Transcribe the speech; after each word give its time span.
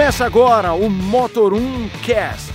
Começa 0.00 0.24
agora 0.24 0.72
o 0.72 0.88
Motor 0.88 1.52
1 1.52 1.88
Cast. 2.02 2.50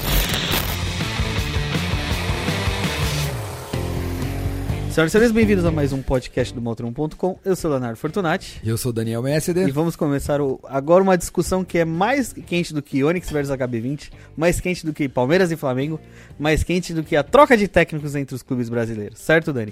Senhoras 4.89 5.11
e 5.11 5.11
senhores, 5.11 5.31
bem-vindos 5.31 5.63
a 5.63 5.69
mais 5.69 5.93
um 5.93 6.01
podcast 6.01 6.51
do 6.55 6.59
Motor1.com. 6.59 7.37
Eu 7.45 7.55
sou 7.55 7.69
o 7.69 7.73
Leonardo 7.75 7.99
Fortunati. 7.99 8.59
Eu 8.65 8.75
sou 8.79 8.89
o 8.89 8.93
Daniel 8.93 9.21
E 9.21 9.23
Messeder. 9.25 9.71
vamos 9.71 9.95
começar 9.95 10.41
o- 10.41 10.59
agora 10.63 11.03
uma 11.03 11.15
discussão 11.15 11.63
que 11.63 11.77
é 11.77 11.85
mais 11.85 12.33
quente 12.33 12.73
do 12.73 12.81
que 12.81 13.03
Onix 13.03 13.29
versus 13.29 13.55
HB20, 13.55 14.09
mais 14.35 14.59
quente 14.59 14.83
do 14.83 14.91
que 14.91 15.07
Palmeiras 15.07 15.51
e 15.51 15.55
Flamengo, 15.55 15.99
mais 16.39 16.63
quente 16.63 16.95
do 16.95 17.03
que 17.03 17.15
a 17.15 17.21
troca 17.21 17.55
de 17.55 17.67
técnicos 17.67 18.15
entre 18.15 18.33
os 18.35 18.41
clubes 18.41 18.69
brasileiros. 18.69 19.19
Certo, 19.19 19.53
Dani? 19.53 19.71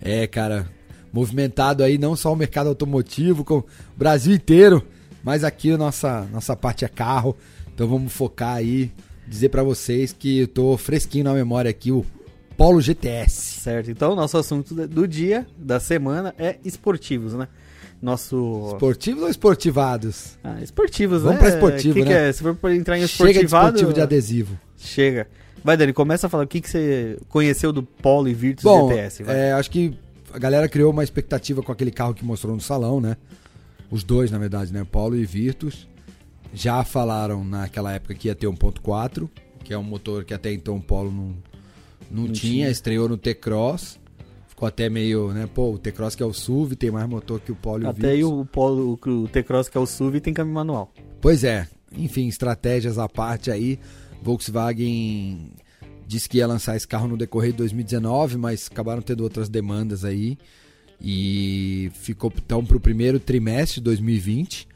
É, 0.00 0.26
cara, 0.26 0.66
movimentado 1.12 1.84
aí 1.84 1.98
não 1.98 2.16
só 2.16 2.32
o 2.32 2.36
mercado 2.36 2.70
automotivo, 2.70 3.44
com 3.44 3.58
o 3.58 3.64
Brasil 3.94 4.34
inteiro, 4.34 4.82
mas 5.22 5.44
aqui 5.44 5.72
a 5.72 5.78
nossa, 5.78 6.26
nossa 6.32 6.56
parte 6.56 6.84
é 6.84 6.88
carro. 6.88 7.36
Então 7.74 7.86
vamos 7.88 8.12
focar 8.12 8.56
aí, 8.56 8.90
dizer 9.26 9.48
pra 9.48 9.62
vocês 9.62 10.12
que 10.12 10.40
eu 10.40 10.48
tô 10.48 10.76
fresquinho 10.76 11.24
na 11.24 11.32
memória 11.32 11.70
aqui 11.70 11.90
o 11.90 12.04
Polo 12.56 12.80
GTS. 12.80 13.60
Certo. 13.60 13.90
Então, 13.90 14.14
nosso 14.14 14.36
assunto 14.36 14.74
do 14.74 15.08
dia, 15.08 15.46
da 15.56 15.80
semana, 15.80 16.34
é 16.38 16.58
esportivos, 16.64 17.32
né? 17.32 17.48
Nosso... 18.02 18.70
Esportivos 18.72 19.22
ou 19.22 19.28
esportivados? 19.28 20.38
Ah, 20.42 20.58
esportivos, 20.62 21.22
Vamos 21.22 21.40
né? 21.40 21.46
pra 21.46 21.54
esportivo, 21.54 21.94
que 21.94 22.02
que 22.02 22.08
né? 22.08 22.28
é? 22.28 22.32
Se 22.32 22.42
for 22.42 22.54
pra 22.54 22.74
entrar 22.74 22.98
em 22.98 23.06
Chega 23.06 23.30
de 23.30 23.38
esportivado... 23.38 23.66
esportivo 23.68 23.92
de 23.92 24.00
adesivo. 24.00 24.58
Chega. 24.76 25.26
Vai, 25.62 25.76
Dani, 25.76 25.92
começa 25.92 26.26
a 26.26 26.30
falar 26.30 26.44
o 26.44 26.46
que, 26.46 26.60
que 26.60 26.68
você 26.70 27.18
conheceu 27.28 27.72
do 27.72 27.82
Polo 27.82 28.28
e 28.28 28.34
Virtus 28.34 28.64
Bom, 28.64 28.88
GTS. 28.88 29.22
vai. 29.22 29.38
é, 29.38 29.52
acho 29.52 29.70
que 29.70 29.94
a 30.32 30.38
galera 30.38 30.68
criou 30.68 30.90
uma 30.90 31.04
expectativa 31.04 31.62
com 31.62 31.70
aquele 31.72 31.90
carro 31.90 32.14
que 32.14 32.24
mostrou 32.24 32.54
no 32.54 32.60
salão, 32.60 33.00
né? 33.00 33.16
Os 33.90 34.04
dois, 34.04 34.30
na 34.30 34.38
verdade, 34.38 34.72
né? 34.72 34.84
Polo 34.84 35.16
e 35.16 35.24
Virtus. 35.24 35.88
Já 36.52 36.82
falaram 36.84 37.44
naquela 37.44 37.92
época 37.92 38.14
que 38.14 38.28
ia 38.28 38.34
ter 38.34 38.46
1.4, 38.46 39.28
que 39.64 39.72
é 39.72 39.78
um 39.78 39.82
motor 39.82 40.24
que 40.24 40.34
até 40.34 40.52
então 40.52 40.76
o 40.76 40.80
Polo 40.82 41.10
não, 41.10 41.34
não, 42.10 42.24
Não 42.24 42.32
tinha, 42.32 42.32
tinha. 42.32 42.70
estreou 42.70 43.08
no 43.08 43.16
T-Cross. 43.16 43.98
Ficou 44.48 44.66
até 44.66 44.90
meio, 44.90 45.32
né? 45.32 45.48
Pô, 45.52 45.72
o 45.72 45.78
T-Cross 45.78 46.14
que 46.14 46.22
é 46.22 46.26
o 46.26 46.32
SUV, 46.32 46.76
tem 46.76 46.90
mais 46.90 47.08
motor 47.08 47.40
que 47.40 47.52
o 47.52 47.56
Polo 47.56 47.84
e 47.84 47.86
o 47.86 47.90
Até 47.90 48.10
aí 48.10 48.24
o 48.24 48.44
Polo, 48.44 48.98
o, 49.04 49.10
o 49.22 49.28
T-Cross, 49.28 49.68
que 49.68 49.78
é 49.78 49.80
o 49.80 49.86
SUV, 49.86 50.20
tem 50.20 50.34
câmbio 50.34 50.52
manual. 50.54 50.92
Pois 51.20 51.44
é, 51.44 51.68
enfim, 51.96 52.26
estratégias 52.28 52.98
à 52.98 53.08
parte 53.08 53.50
aí. 53.50 53.78
Volkswagen 54.22 55.52
disse 56.06 56.28
que 56.28 56.38
ia 56.38 56.46
lançar 56.46 56.76
esse 56.76 56.86
carro 56.86 57.06
no 57.08 57.16
decorrer 57.16 57.52
de 57.52 57.58
2019, 57.58 58.36
mas 58.36 58.68
acabaram 58.70 59.00
tendo 59.00 59.22
outras 59.22 59.48
demandas 59.48 60.04
aí. 60.04 60.36
E 61.00 61.90
ficou 61.94 62.32
então 62.36 62.64
para 62.64 62.76
o 62.76 62.80
primeiro 62.80 63.18
trimestre 63.18 63.76
de 63.76 63.84
2020. 63.84 64.68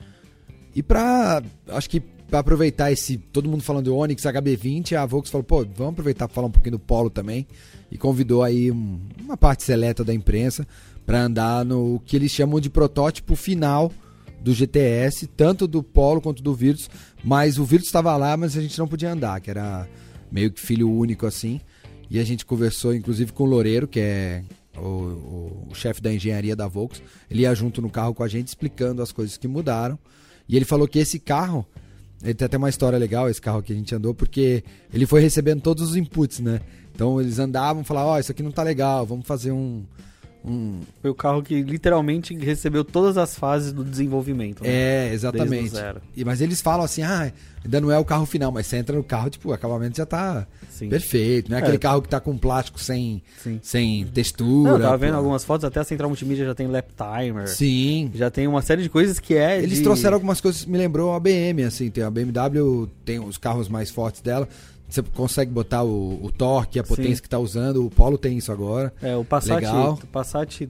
E 0.75 0.83
para, 0.83 1.43
acho 1.69 1.89
que 1.91 2.01
para 2.01 2.39
aproveitar 2.41 2.91
esse, 2.91 3.17
todo 3.19 3.49
mundo 3.49 3.63
falando 3.63 3.85
do 3.85 3.97
Onix 3.97 4.23
HB20, 4.25 4.95
a 4.95 5.07
Volks 5.07 5.31
falou, 5.31 5.45
pô, 5.45 5.65
vamos 5.65 5.93
aproveitar 5.93 6.27
para 6.27 6.35
falar 6.35 6.47
um 6.49 6.51
pouquinho 6.51 6.73
do 6.73 6.79
Polo 6.79 7.11
também. 7.11 7.47
E 7.93 7.99
convidou 7.99 8.43
aí 8.43 8.73
um- 8.73 8.99
uma 9.23 9.37
parte 9.37 9.63
seleta 9.63 10.03
da 10.03 10.13
imprensa 10.15 10.67
para 11.07 11.23
andar 11.23 11.65
no 11.65 12.01
que 12.05 12.17
eles 12.17 12.33
chamam 12.33 12.59
de 12.59 12.71
protótipo 12.71 13.37
final 13.37 13.93
do 14.41 14.53
GTS, 14.53 15.27
tanto 15.27 15.67
do 15.67 15.83
Polo 15.83 16.21
quanto 16.21 16.43
do 16.43 16.55
Virtus, 16.55 16.91
mas 17.23 17.59
o 17.59 17.65
Virtus 17.65 17.89
estava 17.89 18.17
lá, 18.17 18.37
mas 18.37 18.57
a 18.57 18.61
gente 18.61 18.79
não 18.79 18.89
podia 18.89 19.13
andar, 19.13 19.41
que 19.41 19.51
era 19.51 19.89
meio 20.33 20.51
que 20.51 20.61
filho 20.61 20.91
único 20.91 21.27
assim. 21.27 21.61
E 22.11 22.19
a 22.19 22.25
gente 22.25 22.45
conversou 22.45 22.95
inclusive 22.95 23.33
com 23.33 23.45
o 23.45 23.47
Loureiro, 23.47 23.87
que 23.87 24.01
é 24.01 24.43
o, 24.77 25.69
o- 25.71 25.75
chefe 25.75 26.01
da 26.01 26.13
engenharia 26.13 26.55
da 26.55 26.67
Volks. 26.69 27.03
Ele 27.31 27.43
ia 27.43 27.55
junto 27.55 27.83
no 27.83 27.91
carro 27.91 28.15
com 28.15 28.23
a 28.23 28.29
gente 28.29 28.49
explicando 28.49 29.03
as 29.03 29.11
coisas 29.13 29.37
que 29.37 29.49
mudaram. 29.49 29.99
E 30.49 30.57
ele 30.57 30.65
falou 30.65 30.87
que 30.87 30.99
esse 30.99 31.19
carro, 31.19 31.67
ele 32.23 32.35
tem 32.35 32.47
até 32.47 32.57
uma 32.57 32.69
história 32.69 32.99
legal, 32.99 33.29
esse 33.29 33.41
carro 33.41 33.63
que 33.63 33.73
a 33.73 33.77
gente 33.77 33.95
andou, 33.95 34.15
porque 34.15 34.63
ele 34.93 35.07
foi 35.07 35.21
recebendo 35.21 35.61
todos 35.63 35.83
os 35.91 35.97
inputs, 35.97 36.41
né? 36.41 36.61
Então 36.95 37.21
eles 37.21 37.39
andavam 37.39 37.83
falavam, 37.83 38.13
ó, 38.13 38.19
isso 38.21 38.31
aqui 38.31 38.43
não 38.43 38.53
tá 38.53 38.63
legal, 38.63 39.05
vamos 39.05 39.27
fazer 39.27 39.51
um. 39.53 39.85
Um... 40.45 40.81
Foi 41.01 41.11
o 41.11 41.15
carro 41.15 41.43
que 41.43 41.63
literalmente 41.63 42.35
recebeu 42.37 42.85
todas 42.85 43.17
as 43.17 43.37
fases 43.39 43.73
do 43.73 43.83
desenvolvimento. 43.85 44.63
né? 44.63 44.69
É, 44.71 45.11
exatamente. 45.13 45.73
E, 46.17 46.25
mas 46.25 46.41
eles 46.41 46.61
falam 46.61 46.85
assim, 46.85 47.03
ah, 47.03 47.33
ainda 47.65 47.81
não 47.81 47.91
é 47.91 47.99
o 47.99 48.05
carro 48.05 48.27
final, 48.27 48.53
mas 48.53 48.67
você 48.67 48.77
entra 48.77 48.95
no 48.97 49.03
carro, 49.03 49.31
tipo, 49.31 49.49
o 49.49 49.53
acabamento 49.53 49.97
já 49.97 50.05
tá 50.05 50.47
Sim. 50.69 50.89
perfeito. 50.89 51.51
Não 51.51 51.57
é, 51.57 51.61
É. 51.61 51.63
aquele 51.63 51.79
carro 51.79 52.03
que 52.03 52.09
tá 52.09 52.21
com 52.21 52.37
plástico 52.37 52.79
sem, 52.81 53.23
Sim. 53.43 53.59
sem 53.63 54.05
textura. 54.07 54.71
Não, 54.73 54.77
eu 54.77 54.83
tava 54.83 54.97
vendo 54.99 55.13
pô. 55.13 55.19
algumas 55.19 55.45
fotos, 55.45 55.65
até 55.65 55.81
a 55.81 55.85
Central 55.85 56.11
Multimídia 56.11 56.45
já 56.45 56.55
tem 56.55 56.67
lap 56.67 56.89
timer. 56.95 57.49
Sim. 57.49 58.11
Já 58.15 58.31
tem 58.31 58.47
uma 58.47 58.61
série 58.61 58.83
de 58.83 58.89
coisas 58.91 59.19
que 59.19 59.35
é. 59.35 59.59
Eles 59.63 59.79
de- 59.79 59.83
trouxeram 59.83 60.15
algumas 60.15 60.41
coisas 60.41 60.65
que 60.65 60.71
me 60.71 60.77
lembrou 60.79 61.15
a 61.15 61.21
BM, 61.21 61.63
assim, 61.65 61.91
tem 61.91 62.05
a 62.05 62.11
BMW, 62.11 62.87
tem 63.05 63.19
os 63.19 63.39
carros 63.39 63.69
mais 63.69 63.91
fortes 63.91 64.21
dela, 64.21 64.47
você 64.89 65.03
consegue 65.03 65.51
botar 65.51 65.83
o, 65.83 66.25
o 66.25 66.31
torque, 66.31 66.79
a 66.79 66.85
potência 66.85 67.17
Sim. 67.17 67.23
que 67.23 67.29
tá 67.29 67.39
usando, 67.39 67.85
o 67.85 67.91
Polo 67.91 68.17
tem 68.19 68.37
isso 68.39 68.53
agora. 68.53 68.93
É, 69.03 69.17
o 69.17 69.25
Passat. 69.25 69.57
Legal. 69.57 69.95
O 70.03 70.07
Passat 70.07 70.69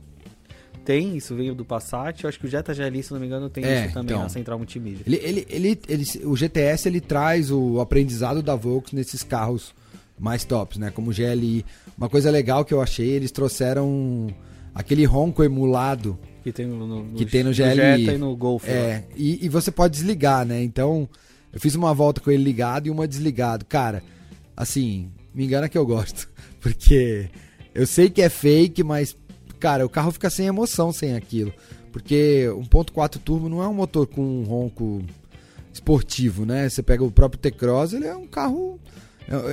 tem, 0.85 1.17
isso 1.17 1.35
veio 1.35 1.55
do 1.55 1.65
Passat. 1.65 2.23
Eu 2.23 2.29
acho 2.29 2.39
que 2.39 2.47
o 2.47 2.49
Jetta 2.49 2.75
GLI, 2.75 3.03
se 3.03 3.13
não 3.13 3.21
me 3.21 3.27
engano, 3.27 3.49
tem 3.49 3.65
É, 3.65 3.85
isso 3.87 3.95
também 3.95 4.13
então. 4.15 4.23
na 4.23 4.29
Central 4.29 4.59
Multimídia. 4.59 5.03
Ele, 5.07 5.17
ele, 5.23 5.47
ele, 5.49 5.81
ele- 5.89 6.27
o 6.27 6.37
GTS 6.37 6.89
ele 6.89 7.01
traz 7.01 7.51
o 7.51 7.81
aprendizado 7.81 8.43
da 8.43 8.55
Volks 8.55 8.93
nesses 8.93 9.23
carros 9.23 9.75
mais 10.19 10.45
tops, 10.45 10.79
né? 10.79 10.91
Como 10.91 11.11
o 11.11 11.15
GLI. 11.15 11.65
Uma 11.97 12.09
coisa 12.09 12.31
legal 12.31 12.65
que 12.65 12.73
eu 12.75 12.81
achei, 12.83 13.09
eles 13.11 13.31
trouxeram 13.31 14.29
aquele 14.75 15.05
ronco 15.05 15.43
emulado 15.43 16.19
Que 16.43 16.53
tem 16.53 16.67
no, 16.67 16.87
no, 16.87 17.15
Que 17.17 17.25
tem 17.25 17.43
no 17.43 17.51
GLI. 17.51 17.55
Jetta 17.75 18.13
e 18.13 18.19
no 18.19 18.37
Golf. 18.37 18.69
É, 18.69 19.05
e, 19.17 19.45
e 19.45 19.49
você 19.49 19.71
pode 19.71 19.95
desligar, 19.95 20.45
né? 20.45 20.63
Então, 20.63 21.09
eu 21.55 21.61
fiz 21.61 21.77
uma 21.77 21.95
volta 21.95 22.21
com 22.21 22.31
ele 22.31 22.43
ligado 22.43 22.89
e 22.89 22.91
uma 22.91 23.07
desligado. 23.07 23.65
Cara, 23.65 24.03
assim, 24.57 25.09
me 25.33 25.45
engana 25.45 25.69
que 25.69 25.79
eu 25.79 25.87
gosto. 25.87 26.29
Porque 26.61 27.31
eu 27.73 27.87
sei 27.87 28.11
que 28.11 28.21
é 28.21 28.29
fake, 28.29 28.83
mas, 28.83 29.17
cara, 29.61 29.87
o 29.87 29.89
carro 29.89 30.11
fica 30.11 30.29
sem 30.29 30.47
emoção 30.47 30.93
sem 30.93 31.15
aquilo. 31.15 31.53
Porque 31.93 32.49
1.4 32.49 33.19
turbo 33.19 33.49
não 33.49 33.63
é 33.63 33.69
um 33.69 33.75
motor 33.75 34.07
com 34.09 34.21
um 34.21 34.43
ronco 34.43 35.05
esportivo, 35.73 36.45
né? 36.45 36.69
Você 36.69 36.83
pega 36.83 37.05
o 37.05 37.11
próprio 37.11 37.41
T-Cross, 37.41 37.93
ele 37.93 38.07
é 38.07 38.17
um 38.17 38.27
carro. 38.27 38.81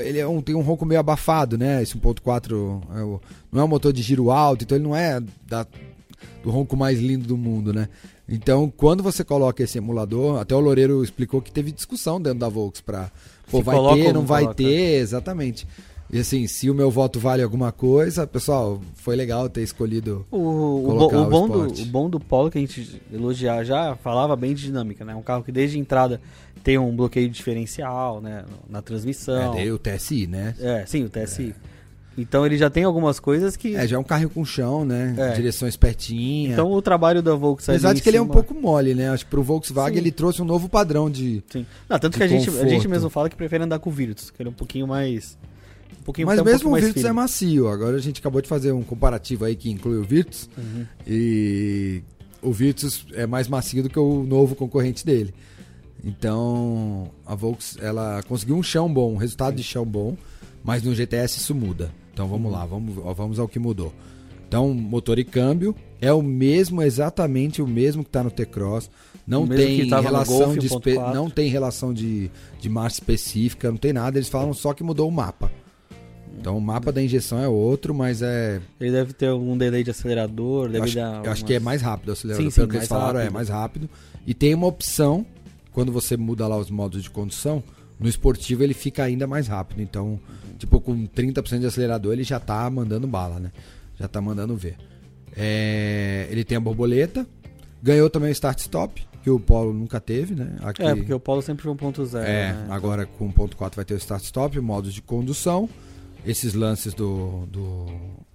Ele 0.04 0.18
é 0.18 0.28
um, 0.28 0.42
tem 0.42 0.56
um 0.56 0.62
ronco 0.62 0.86
meio 0.86 1.00
abafado, 1.00 1.58
né? 1.58 1.84
Esse 1.84 1.96
1.4 1.98 2.82
é 2.90 3.20
não 3.52 3.62
é 3.62 3.64
um 3.64 3.68
motor 3.68 3.94
de 3.94 4.02
giro 4.02 4.32
alto, 4.32 4.64
então 4.64 4.76
ele 4.76 4.84
não 4.84 4.96
é 4.96 5.22
da, 5.48 5.68
do 6.44 6.50
ronco 6.50 6.76
mais 6.76 7.00
lindo 7.00 7.28
do 7.28 7.38
mundo, 7.38 7.72
né? 7.72 7.88
Então, 8.32 8.72
quando 8.76 9.04
você 9.04 9.26
coloca 9.26 9.62
esse 9.62 9.78
emulador, 9.78 10.40
até 10.40 10.56
o 10.56 10.60
Loureiro 10.62 11.04
explicou 11.04 11.42
que 11.42 11.52
teve 11.52 11.72
discussão 11.72 12.20
dentro 12.22 12.40
da 12.40 12.48
Volks 12.48 12.80
pra, 12.80 13.12
pô, 13.50 13.58
Se 13.58 13.64
vai 13.64 13.76
coloca 13.76 13.96
ter, 14.02 14.14
não 14.14 14.26
vai 14.26 14.44
coloca. 14.44 14.64
ter, 14.64 15.00
exatamente. 15.02 15.68
E 16.10 16.20
assim, 16.20 16.48
se 16.48 16.70
o 16.70 16.74
meu 16.74 16.90
voto 16.92 17.20
vale 17.20 17.42
alguma 17.42 17.72
coisa, 17.72 18.26
pessoal, 18.28 18.82
foi 18.96 19.16
legal 19.16 19.50
ter 19.50 19.62
escolhido. 19.64 20.26
O, 20.32 20.38
o, 20.38 20.84
Colocar 20.86 21.18
o 21.20 21.24
o 21.24 21.30
bom 21.30 21.48
do, 21.48 21.82
o 21.82 21.86
bom 21.86 22.10
do 22.10 22.20
Polo 22.20 22.50
que 22.52 22.58
a 22.58 22.62
gente 22.62 23.02
elogiar 23.14 23.64
já 23.64 23.96
falava 23.96 24.36
bem 24.36 24.54
de 24.54 24.64
dinâmica, 24.64 25.06
né? 25.06 25.16
Um 25.16 25.22
carro 25.22 25.44
que 25.44 25.52
desde 25.54 25.78
a 25.78 25.80
entrada 25.80 26.20
tem 26.64 26.78
um 26.78 26.94
bloqueio 26.94 27.30
diferencial, 27.30 28.20
né? 28.22 28.44
Na 28.70 28.82
transmissão. 28.82 29.54
É, 29.54 29.56
daí 29.58 29.72
o 29.72 29.80
TSI, 29.80 30.28
né? 30.28 30.54
É, 30.60 30.86
sim, 30.86 31.04
o 31.04 31.10
TSI. 31.10 31.56
Então 32.18 32.46
ele 32.46 32.58
já 32.58 32.70
tem 32.70 32.84
algumas 32.84 33.20
coisas 33.20 33.56
que. 33.56 33.76
É, 33.76 33.88
já 33.88 33.96
é 33.96 34.00
um 34.00 34.04
carro 34.04 34.30
com 34.30 34.44
chão, 34.44 34.84
né? 34.84 35.16
É. 35.18 35.32
Direção 35.32 35.68
espertinha. 35.68 36.52
Então 36.52 36.70
o 36.72 36.82
trabalho 36.82 37.22
da 37.22 37.34
Volkswagen. 37.36 37.78
Apesar 37.78 37.94
de 37.94 38.02
que 38.02 38.10
ele 38.10 38.18
é 38.18 38.22
um 38.22 38.28
pouco 38.28 38.54
mole, 38.54 38.94
né? 38.94 39.10
Acho 39.10 39.24
que 39.24 39.32
pro 39.32 39.42
Volkswagen 39.42 39.94
Sim. 39.94 40.00
ele 40.00 40.12
trouxe 40.12 40.42
um 40.42 40.46
novo 40.46 40.68
padrão 40.68 41.10
de. 41.10 41.42
Sim. 41.50 41.66
Não, 41.88 41.98
tanto 41.98 42.18
que 42.18 42.24
a 42.24 42.28
gente, 42.28 42.50
a 42.50 42.68
gente 42.68 42.88
mesmo 42.88 43.10
fala 43.10 43.30
que 43.30 43.36
prefere 43.36 43.64
andar 43.64 43.80
com 43.80 43.90
o 43.90 43.94
Virtus, 43.94 44.30
que 44.30 44.42
ele 44.42 44.50
é 44.50 44.52
um 44.52 44.56
pouquinho 44.56 44.88
mais. 44.88 45.38
Um 46.00 46.04
pouquinho 46.04 46.28
Mas 46.28 46.40
um 46.40 46.44
mesmo 46.44 46.60
pouquinho 46.60 46.70
o 46.70 46.72
mais 46.72 46.86
Virtus 46.86 47.06
é 47.06 47.12
macio. 47.12 47.68
Agora 47.70 47.96
a 47.96 48.02
gente 48.02 48.20
acabou 48.20 48.42
de 48.42 48.48
fazer 48.48 48.72
um 48.72 48.84
comparativo 48.84 49.46
aí 49.46 49.56
que 49.56 49.70
inclui 49.70 49.98
o 49.98 50.04
Virtus. 50.04 50.50
Uhum. 50.58 50.86
E 51.08 52.04
o 52.42 52.52
Virtus 52.52 53.06
é 53.14 53.26
mais 53.26 53.48
macio 53.48 53.84
do 53.84 53.90
que 53.90 54.00
o 54.00 54.24
novo 54.24 54.56
concorrente 54.56 55.06
dele. 55.06 55.34
Então 56.04 57.12
a 57.26 57.36
Volks 57.36 57.78
ela 57.80 58.22
conseguiu 58.28 58.58
um 58.58 58.64
chão 58.64 58.92
bom, 58.92 59.14
um 59.14 59.18
resultado 59.18 59.56
de 59.56 59.64
chão 59.64 59.86
bom, 59.86 60.18
mas 60.64 60.84
no 60.84 60.94
GTS 60.94 61.40
isso 61.40 61.56
muda. 61.56 61.92
Então 62.14 62.28
vamos 62.28 62.52
lá, 62.52 62.66
vamos, 62.66 62.98
ó, 63.04 63.14
vamos 63.14 63.40
ao 63.40 63.48
que 63.48 63.60
mudou. 63.60 63.94
Então 64.48 64.74
motor 64.74 65.18
e 65.18 65.24
câmbio 65.24 65.74
é 66.02 66.12
o 66.12 66.22
mesmo, 66.22 66.82
exatamente 66.82 67.62
o 67.62 67.68
mesmo 67.68 68.04
que 68.04 68.10
está 68.10 68.24
no 68.24 68.32
T-Cross. 68.32 68.90
Não 69.26 69.48
tem 69.48 69.86
relação 69.88 70.38
Golf 70.48 70.58
de 70.58 70.66
espe- 70.66 70.96
1.4. 70.96 71.14
não 71.14 71.30
tem 71.30 71.50
relação 71.50 71.94
de, 71.94 72.30
de 72.60 72.68
marcha 72.70 72.96
específica, 72.96 73.70
não 73.70 73.78
tem 73.78 73.94
nada. 73.94 74.18
Eles 74.18 74.28
falam 74.28 74.54
só 74.54 74.74
que 74.74 74.84
mudou 74.84 75.08
o 75.08 75.12
mapa. 75.12 75.50
Então 76.38 76.58
o 76.58 76.62
mapa 76.62 76.92
da 76.92 77.02
injeção 77.02 77.40
é 77.42 77.48
outro, 77.48 77.94
mas 77.94 78.22
é 78.22 78.60
Ele 78.80 78.92
deve 78.92 79.14
ter 79.14 79.28
algum 79.28 79.56
delay 79.58 79.84
de 79.84 79.92
acelerador, 79.92 80.66
eu 80.66 80.72
deve 80.72 80.86
acho, 80.86 80.96
dar. 80.96 81.26
eu 81.26 81.32
acho 81.32 81.46
que 81.46 81.54
é 81.54 81.60
mais 81.60 81.82
rápido 81.82 82.10
o 82.10 82.12
acelerador. 82.14 82.50
Sim, 82.52 82.56
Pelo 82.56 82.66
sim, 82.66 82.72
que 82.72 82.78
eles 82.78 82.88
falaram, 82.88 83.20
é 83.20 83.24
rápido. 83.24 83.34
mais 83.34 83.50
rápido. 83.50 83.90
E 84.26 84.34
tem 84.34 84.54
uma 84.54 84.68
opção, 84.68 85.26
quando 85.72 85.92
você 85.92 86.18
muda 86.18 86.48
lá 86.48 86.58
os 86.58 86.70
modos 86.72 87.04
de 87.04 87.10
condução, 87.10 87.64
no 88.02 88.10
esportivo 88.10 88.64
ele 88.64 88.74
fica 88.74 89.04
ainda 89.04 89.26
mais 89.28 89.48
rápido. 89.48 89.82
Então, 89.82 90.20
tipo, 90.58 90.82
com 90.82 91.08
30% 91.08 91.60
de 91.60 91.66
acelerador 91.68 92.12
ele 92.14 92.24
já 92.24 92.40
tá 92.40 92.70
mandando 92.70 93.08
bala, 93.08 93.40
né? 93.40 93.52
Já 94.00 94.08
tá 94.08 94.20
mandando 94.20 94.56
ver. 94.58 94.76
É, 95.36 96.28
ele 96.30 96.44
tem 96.44 96.58
a 96.58 96.60
borboleta, 96.62 97.26
ganhou 97.82 98.10
também 98.10 98.30
o 98.30 98.32
start-stop. 98.34 99.06
que 99.24 99.30
o 99.30 99.40
Polo 99.40 99.72
nunca 99.72 100.00
teve, 100.00 100.34
né? 100.34 100.56
Aqui, 100.62 100.82
É, 100.82 100.96
porque 100.96 101.14
o 101.14 101.20
Polo 101.20 101.44
sempre 101.44 101.62
foi 101.62 101.72
um 101.72 101.76
ponto 101.76 102.04
zero. 102.08 102.26
é, 102.28 102.54
né? 102.54 102.68
agora 102.72 103.06
com 103.06 103.28
o 103.28 103.32
ponto 103.32 103.56
4 103.56 103.76
vai 103.76 103.86
ter 103.86 103.94
o 103.94 103.98
start-stop, 103.98 104.60
modos 104.60 104.92
de 104.96 105.02
condução, 105.04 105.70
esses 106.26 106.56
lances 106.56 106.96
do, 106.96 107.46
do- 107.46 107.86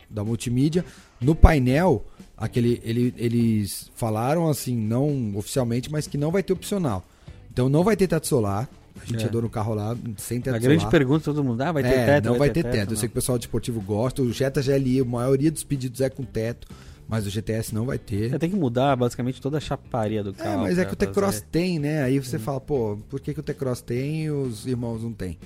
da 0.08 0.22
multimídia. 0.22 0.84
No 1.20 1.34
painel, 1.34 2.06
aquele, 2.36 2.80
ele- 2.84 3.12
eles 3.16 3.90
falaram 3.96 4.48
assim, 4.48 4.76
não 4.76 5.36
oficialmente, 5.36 5.90
mas 5.90 6.06
que 6.06 6.16
não 6.16 6.30
vai 6.30 6.40
ter 6.44 6.52
opcional. 6.52 7.04
Então 7.52 7.68
não 7.68 7.82
vai 7.82 7.96
ter 7.96 8.06
teto 8.06 8.28
solar. 8.28 8.68
A 9.02 9.04
gente 9.06 9.25
É. 9.25 9.28
andou 9.28 9.43
no 9.43 9.48
carro 9.50 9.75
lá 9.75 9.96
sem 10.16 10.40
teto 10.40 10.56
A 10.56 10.60
solar. 10.60 10.76
grande 10.76 10.90
pergunta 10.90 11.25
todo 11.25 11.44
mundo, 11.44 11.60
ah, 11.60 11.72
vai 11.72 11.82
ter 11.82 11.88
É, 11.90 12.06
teto? 12.06 12.25
não 12.26 12.38
vai 12.38 12.50
ter 12.50 12.62
teto. 12.64 12.76
Eu 12.90 12.94
não. 12.94 12.96
sei 12.96 13.08
que 13.08 13.12
o 13.12 13.14
pessoal 13.14 13.38
de 13.38 13.44
esportivo 13.44 13.81
gosta. 13.81 14.22
O 14.22 14.32
Jetta 14.32 14.60
GLI, 14.62 15.00
a 15.00 15.04
maioria 15.04 15.50
dos 15.50 15.62
pedidos 15.64 16.00
é 16.00 16.08
com 16.10 16.25
teto, 16.25 16.66
mas 17.08 17.26
o 17.26 17.31
GTS 17.31 17.75
não 17.75 17.84
vai 17.87 17.98
ter. 17.98 18.34
É, 18.34 18.38
tem 18.38 18.50
que 18.50 18.56
mudar 18.56 18.96
basicamente 18.96 19.40
toda 19.40 19.58
a 19.58 19.60
chaparia 19.60 20.25
do 20.25 20.31
É, 20.31 20.32
carro. 20.32 20.62
mas 20.62 20.78
é 20.78 20.84
que 20.84 20.93
o 20.93 20.96
T-Cross 20.96 21.44
tem, 21.52 21.78
né? 21.78 22.02
Aí 22.02 22.19
você 22.19 22.38
fala, 22.38 22.60
pô, 22.60 22.98
por 23.08 23.20
que, 23.20 23.32
que 23.34 23.40
o 23.40 23.43
T-Cross 23.43 23.81
tem 23.82 24.25
e 24.25 24.31
os 24.31 24.66
irmãos 24.66 25.02
não 25.02 25.12
tem? 25.12 25.38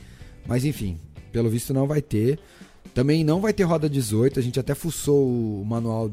Mas 0.47 0.65
enfim, 0.65 0.97
pelo 1.33 1.51
visto 1.51 1.75
não 1.75 1.87
vai 1.87 2.01
ter. 2.01 2.39
Também 2.95 3.23
não 3.23 3.41
vai 3.41 3.53
ter 3.53 3.63
roda 3.65 3.89
18, 3.91 4.41
a 4.41 4.43
gente 4.43 4.59
até 4.59 4.75
fuçou 4.75 5.29
o 5.29 5.65
manual 5.65 6.11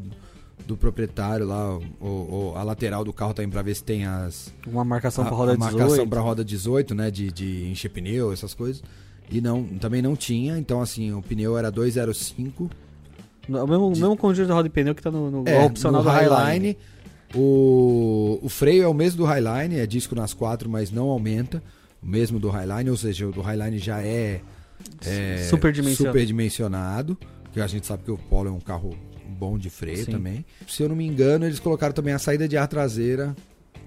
do, 0.65 0.75
proprietário 0.75 1.45
lá, 1.45 1.77
o, 1.77 1.81
o- 2.01 2.54
a 2.56 2.63
lateral 2.63 3.04
do 3.06 3.13
carro 3.13 3.33
também 3.33 3.50
pra 3.50 3.62
ver 3.62 3.75
se 3.75 3.83
tem 3.83 4.06
as 4.06 4.54
Uma 4.65 4.83
marcação 4.83 5.24
a, 5.24 5.27
pra 5.27 5.36
roda 5.36 5.51
a 5.54 5.56
18. 5.56 5.77
marcação 5.77 6.07
pra 6.07 6.21
roda 6.21 6.44
18, 6.44 6.95
né, 6.95 7.12
de, 7.12 7.31
de 7.31 7.69
encher 7.69 7.89
pneu, 7.89 8.31
essas 8.33 8.54
coisas. 8.54 8.83
E 9.30 9.39
não, 9.42 9.63
também 9.63 10.01
não 10.01 10.15
tinha, 10.15 10.57
então 10.57 10.81
assim, 10.81 11.12
o 11.13 11.21
pneu 11.21 11.57
era 11.57 11.69
205. 11.71 12.69
No- 13.48 13.63
O 13.63 13.68
mesmo, 13.68 13.88
o 13.88 13.92
mesmo 13.92 14.18
conjunto 14.18 14.48
de 14.48 14.54
roda 14.54 14.68
e 14.68 14.71
pneu 14.71 14.94
que 14.95 15.01
tá 15.01 15.12
no, 15.12 15.30
no 15.31 15.48
É, 15.50 15.65
opcional 15.65 16.04
no 16.04 16.09
do 16.09 16.13
Highline. 16.13 16.77
O, 17.36 18.39
o 18.42 18.50
freio 18.50 18.83
é 18.83 18.88
o 18.88 18.94
mesmo 18.94 19.18
do 19.18 19.25
Highline, 19.25 19.80
é 19.80 19.86
disco 19.86 20.15
nas 20.15 20.33
quatro, 20.33 20.69
mas 20.69 20.92
não 20.92 21.09
aumenta. 21.09 21.62
O 22.01 22.07
mesmo 22.07 22.39
do 22.39 22.50
Highline, 22.50 22.89
ou 22.89 22.98
seja, 22.98 23.27
o 23.27 23.31
do 23.31 23.42
Highline 23.42 23.80
já 23.80 24.01
é, 24.01 24.42
é 25.06 25.38
Superdimensionado. 25.50 25.95
superdimensionado, 26.13 27.18
Porque 27.44 27.59
a 27.59 27.68
gente 27.68 27.86
sabe 27.88 28.04
que 28.04 28.12
o 28.12 28.18
Polo 28.18 28.50
é 28.50 28.51
um 28.51 28.59
carro 28.59 28.95
bom 29.38 29.57
de 29.57 29.69
freio 29.69 30.06
Sim. 30.06 30.12
também. 30.12 30.45
Se 30.68 30.81
eu 30.84 30.89
não 30.89 30.95
me 30.95 31.06
engano, 31.06 31.45
eles 31.45 31.60
colocaram 31.60 31.94
também 31.94 32.13
a 32.13 32.19
saída 32.19 32.48
de 32.48 32.57
ar 32.57 32.68
traseira 32.68 33.36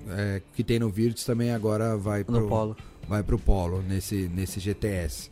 é, 0.09 0.41
que 0.55 0.63
tem 0.65 0.79
no 0.79 0.89
Virtus 0.89 1.25
também 1.25 1.51
agora 1.53 1.97
vai 1.97 2.21
no 2.21 2.25
pro, 2.25 2.49
Polo. 2.49 2.77
vai 3.09 3.23
pro 3.23 3.39
Polo 3.39 3.83
nesse, 3.87 4.31
nesse 4.35 4.59
GTS. 4.61 5.31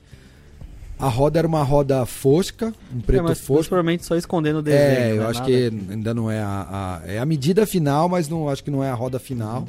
A 0.98 1.08
roda 1.08 1.38
era 1.38 1.46
uma 1.46 1.62
roda 1.62 2.04
fosca, 2.04 2.74
um 2.92 2.98
É, 2.98 3.02
preto 3.02 3.22
mas 3.22 3.38
fosco. 3.40 3.68
provavelmente 3.68 4.04
só 4.04 4.16
escondendo 4.16 4.58
o 4.58 4.62
desenho. 4.62 4.82
É, 4.98 5.16
eu 5.16 5.28
acho 5.28 5.40
Nada- 5.40 5.46
que 5.52 5.72
ainda 5.92 6.12
não 6.12 6.28
é 6.28 6.40
a, 6.40 7.00
a- 7.04 7.08
é 7.08 7.18
a 7.20 7.24
medida 7.24 7.64
final, 7.66 8.08
mas 8.08 8.28
não 8.28 8.48
acho 8.48 8.64
que 8.64 8.70
não 8.70 8.82
é 8.82 8.90
a 8.90 8.94
roda 8.94 9.18
final. 9.20 9.66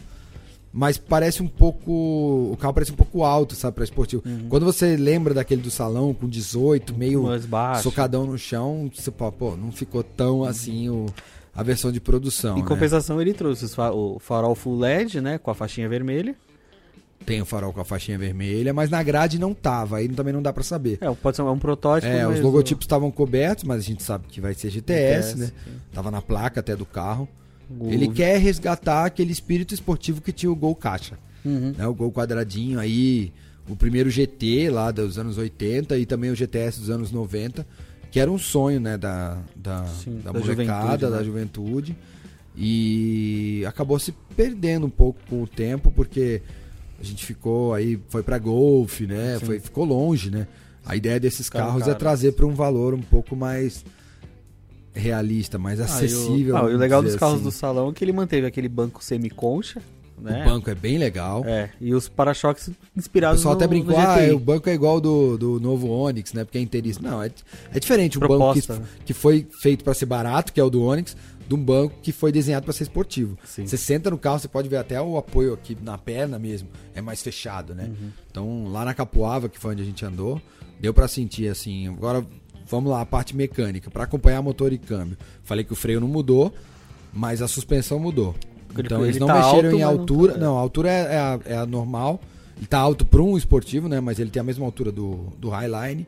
Mas 0.71 0.97
parece 0.97 1.41
um 1.41 1.47
pouco, 1.47 1.91
o 1.91 2.57
carro 2.59 2.73
parece 2.73 2.91
um 2.91 2.95
pouco 2.95 3.23
alto, 3.23 3.55
sabe, 3.55 3.75
para 3.75 3.83
esportivo. 3.83 4.21
Uhum. 4.25 4.45
Quando 4.49 4.65
você 4.65 4.95
lembra 4.95 5.33
daquele 5.33 5.61
do 5.61 5.71
salão 5.71 6.13
com 6.13 6.27
18, 6.27 6.95
meio 6.95 7.25
socadão 7.81 8.25
no 8.25 8.37
chão, 8.37 8.89
você 8.93 9.11
fala, 9.11 9.31
pô, 9.31 9.55
não 9.55 9.71
ficou 9.71 10.03
tão 10.03 10.43
assim 10.43 10.87
o, 10.89 11.07
a 11.55 11.63
versão 11.63 11.91
de 11.91 11.99
produção, 11.99 12.57
Em 12.57 12.61
né? 12.61 12.67
compensação, 12.67 13.19
ele 13.19 13.33
trouxe 13.33 13.65
o 13.93 14.19
farol 14.19 14.53
full 14.53 14.77
LED, 14.77 15.19
né? 15.21 15.37
Com 15.39 15.49
a 15.49 15.55
faixinha 15.55 15.89
vermelha. 15.89 16.35
Tem 17.25 17.41
o 17.41 17.45
farol 17.45 17.73
com 17.73 17.81
a 17.81 17.85
faixinha 17.85 18.17
vermelha, 18.17 18.73
mas 18.73 18.89
na 18.89 19.03
grade 19.03 19.37
não 19.39 19.53
tava, 19.53 19.97
aí 19.97 20.07
também 20.07 20.33
não 20.33 20.41
dá 20.41 20.53
pra 20.53 20.63
saber. 20.63 20.97
É, 21.01 21.11
pode 21.11 21.35
ser 21.35 21.43
um 21.43 21.59
protótipo. 21.59 22.11
É, 22.11 22.27
os 22.27 22.39
logotipos 22.39 22.85
estavam 22.85 23.11
cobertos, 23.11 23.63
mas 23.65 23.79
a 23.79 23.83
gente 23.83 24.03
sabe 24.03 24.27
que 24.27 24.39
vai 24.39 24.53
ser 24.53 24.69
GTS, 24.69 25.37
né? 25.37 25.45
sim. 25.47 25.71
Tava 25.91 26.09
na 26.09 26.21
placa 26.21 26.59
até 26.59 26.75
do 26.75 26.85
carro. 26.85 27.27
O- 27.79 27.89
Ele 27.91 28.07
quer 28.07 28.37
resgatar 28.39 29.05
aquele 29.05 29.31
espírito 29.31 29.73
esportivo 29.73 30.21
que 30.21 30.31
tinha 30.31 30.51
o 30.51 30.55
Gol 30.55 30.75
Caixa. 30.75 31.17
Uhum. 31.45 31.73
né? 31.77 31.87
O 31.87 31.93
Gol 31.93 32.11
quadradinho 32.11 32.79
aí, 32.79 33.31
o 33.67 33.75
primeiro 33.75 34.09
GT 34.09 34.69
lá 34.69 34.91
dos 34.91 35.17
anos 35.17 35.37
80 35.37 35.97
e 35.97 36.05
também 36.05 36.29
o 36.31 36.35
GTS 36.35 36.79
dos 36.79 36.89
anos 36.89 37.11
90, 37.11 37.65
que 38.11 38.19
era 38.19 38.29
um 38.31 38.37
sonho, 38.37 38.79
né, 38.79 38.97
da, 38.97 39.37
da, 39.55 39.85
Sim, 39.85 40.19
da 40.23 40.31
da 40.31 40.39
molecada, 40.39 40.47
juventude, 40.51 41.03
né? 41.05 41.09
da 41.17 41.23
juventude. 41.23 41.95
E 42.61 43.63
acabou 43.65 43.97
se 43.99 44.13
perdendo 44.35 44.85
um 44.85 44.89
pouco 44.89 45.19
com 45.29 45.41
o 45.43 45.47
tempo, 45.47 45.91
porque 45.91 46.41
a 46.99 47.03
gente 47.03 47.25
ficou 47.25 47.73
aí, 47.73 47.97
foi 48.09 48.21
pra 48.21 48.37
Golf, 48.37 48.99
né, 49.01 49.37
Sim. 49.39 49.45
foi, 49.45 49.59
ficou 49.59 49.85
longe, 49.85 50.29
né. 50.29 50.45
A 50.85 50.95
ideia 50.95 51.19
desses 51.19 51.45
Ficaram 51.45 51.67
carros 51.67 51.83
é 51.83 51.85
caros. 51.85 51.99
trazer 51.99 52.31
para 52.33 52.45
um 52.45 52.53
valor 52.53 52.93
um 52.93 53.01
pouco 53.01 53.35
mais 53.35 53.85
realista, 54.99 55.57
mais 55.57 55.79
Ah, 55.79 55.83
o- 55.83 55.85
acessível. 55.85 56.55
Ah, 56.55 56.59
e 56.59 56.63
o 56.63 56.65
vamos 56.67 56.79
legal 56.79 57.01
dos 57.01 57.15
carros 57.15 57.35
assim. 57.35 57.43
do 57.43 57.51
salão 57.51 57.89
é 57.89 57.93
que 57.93 58.03
ele 58.03 58.11
manteve 58.13 58.45
aquele 58.45 58.69
banco 58.69 59.03
semi-concha, 59.03 59.81
né? 60.21 60.41
O 60.45 60.49
banco 60.49 60.69
é 60.69 60.75
bem 60.75 60.97
legal. 60.97 61.43
É, 61.45 61.69
e 61.79 61.93
os 61.93 62.09
para-choques 62.09 62.67
O 62.67 62.75
inspirados 62.97 63.39
pessoal 63.39 63.53
no, 63.55 63.57
até 63.59 63.67
brincou, 63.67 63.95
ah, 63.97 64.17
o 64.35 64.39
banco 64.39 64.69
é 64.69 64.73
igual 64.73 64.99
do, 64.99 65.37
do 65.37 65.59
novo 65.61 65.87
Onix, 65.89 66.33
né? 66.33 66.43
Porque 66.43 66.57
é 66.57 66.61
inteiriço. 66.61 67.01
Não, 67.01 67.23
é, 67.23 67.31
é 67.73 67.79
diferente 67.79 68.17
o 68.17 68.19
Proposta, 68.19 68.73
banco 68.73 68.85
né? 68.85 68.89
que, 68.99 69.05
que 69.05 69.13
foi 69.13 69.47
feito 69.61 69.83
para 69.83 69.93
ser 69.93 70.05
barato, 70.05 70.51
que 70.51 70.59
é 70.59 70.63
o 70.63 70.69
do 70.69 70.83
Onix, 70.83 71.15
de 71.47 71.55
um 71.55 71.63
banco 71.63 71.95
que 72.01 72.11
foi 72.11 72.31
desenhado 72.33 72.65
para 72.65 72.73
ser 72.73 72.83
esportivo. 72.83 73.37
Sim. 73.45 73.65
Você 73.65 73.77
senta 73.77 74.09
no 74.11 74.17
carro, 74.17 74.39
você 74.39 74.47
pode 74.49 74.67
ver 74.69 74.77
até 74.77 75.01
o 75.01 75.17
apoio 75.17 75.53
aqui 75.53 75.75
na 75.81 75.97
perna 75.97 76.37
mesmo, 76.37 76.67
é 76.93 77.01
mais 77.01 77.23
fechado, 77.23 77.73
né? 77.73 77.85
Uhum. 77.85 78.09
Então, 78.29 78.67
lá 78.71 78.83
na 78.85 78.93
Capoava, 78.93 79.47
que 79.49 79.57
foi 79.57 79.71
onde 79.71 79.81
a 79.81 79.85
gente 79.85 80.03
andou, 80.05 80.39
deu 80.79 80.93
para 80.93 81.07
sentir 81.07 81.47
assim. 81.47 81.87
Agora, 81.87 82.23
vamos 82.69 82.91
lá, 82.91 83.01
a 83.01 83.05
parte 83.05 83.35
mecânica, 83.35 83.89
para 83.89 84.03
acompanhar 84.03 84.41
motor 84.41 84.71
e 84.71 84.77
câmbio. 84.77 85.17
Falei 85.43 85.63
que 85.63 85.73
o 85.73 85.75
freio 85.75 85.99
não 85.99 86.07
mudou, 86.07 86.53
mas 87.13 87.41
a 87.41 87.47
suspensão 87.47 87.99
mudou. 87.99 88.35
Porque 88.67 88.81
Então, 88.83 88.99
ele 88.99 89.07
eles 89.09 89.19
não 89.19 89.27
tá 89.27 89.33
mexeram 89.35 89.55
alto, 89.55 89.65
em 89.67 89.71
mas 89.71 89.79
não 89.81 89.89
altura. 89.89 90.33
tá- 90.33 90.39
Não, 90.39 90.57
a 90.57 90.61
altura 90.61 90.89
é, 90.91 91.01
é 91.15 91.17
a, 91.17 91.39
é 91.45 91.57
a 91.57 91.65
normal. 91.65 92.21
Ele 92.57 92.67
tá 92.67 92.77
alto 92.77 93.05
para 93.05 93.21
um 93.21 93.37
esportivo, 93.37 93.87
né? 93.89 93.99
Mas 93.99 94.19
ele 94.19 94.29
tem 94.29 94.39
a 94.39 94.43
mesma 94.43 94.65
altura 94.65 94.91
do, 94.91 95.27
do 95.39 95.49
Highline. 95.49 96.05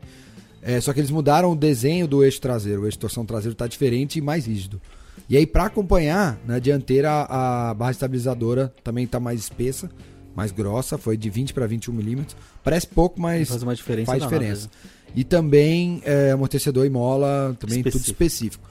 É, 0.62 0.80
só 0.80 0.92
que 0.92 1.00
eles 1.00 1.10
mudaram 1.10 1.50
o 1.50 1.56
desenho 1.56 2.06
do 2.06 2.22
eixo 2.22 2.40
traseiro. 2.40 2.82
O 2.82 2.84
eixo 2.84 2.96
de 2.96 3.00
torção 3.00 3.24
traseiro 3.26 3.54
tá 3.54 3.66
diferente 3.66 4.18
e 4.18 4.22
mais 4.22 4.46
rígido. 4.46 4.80
E 5.28 5.36
aí, 5.36 5.46
para 5.46 5.64
acompanhar, 5.64 6.38
na 6.46 6.58
dianteira, 6.60 7.10
a 7.28 7.74
barra 7.74 7.90
estabilizadora 7.90 8.72
também 8.84 9.06
tá 9.06 9.18
mais 9.18 9.40
espessa, 9.40 9.90
mais 10.34 10.50
grossa. 10.52 10.96
Foi 10.98 11.16
de 11.16 11.28
20 11.30 11.52
para 11.54 11.66
21 11.66 11.92
milímetros. 11.92 12.36
Parece 12.62 12.86
pouco, 12.86 13.20
mas 13.20 13.48
Faz 13.48 13.62
uma 13.62 13.74
diferença 13.74 14.06
faz 14.10 14.22
diferença. 14.22 14.66
né? 14.84 14.90
E 15.14 15.24
também 15.24 16.00
é, 16.04 16.30
amortecedor 16.30 16.86
e 16.86 16.90
mola, 16.90 17.54
também 17.60 17.82
tudo 17.82 17.88
Específico. 17.96 18.10
específico. 18.24 18.70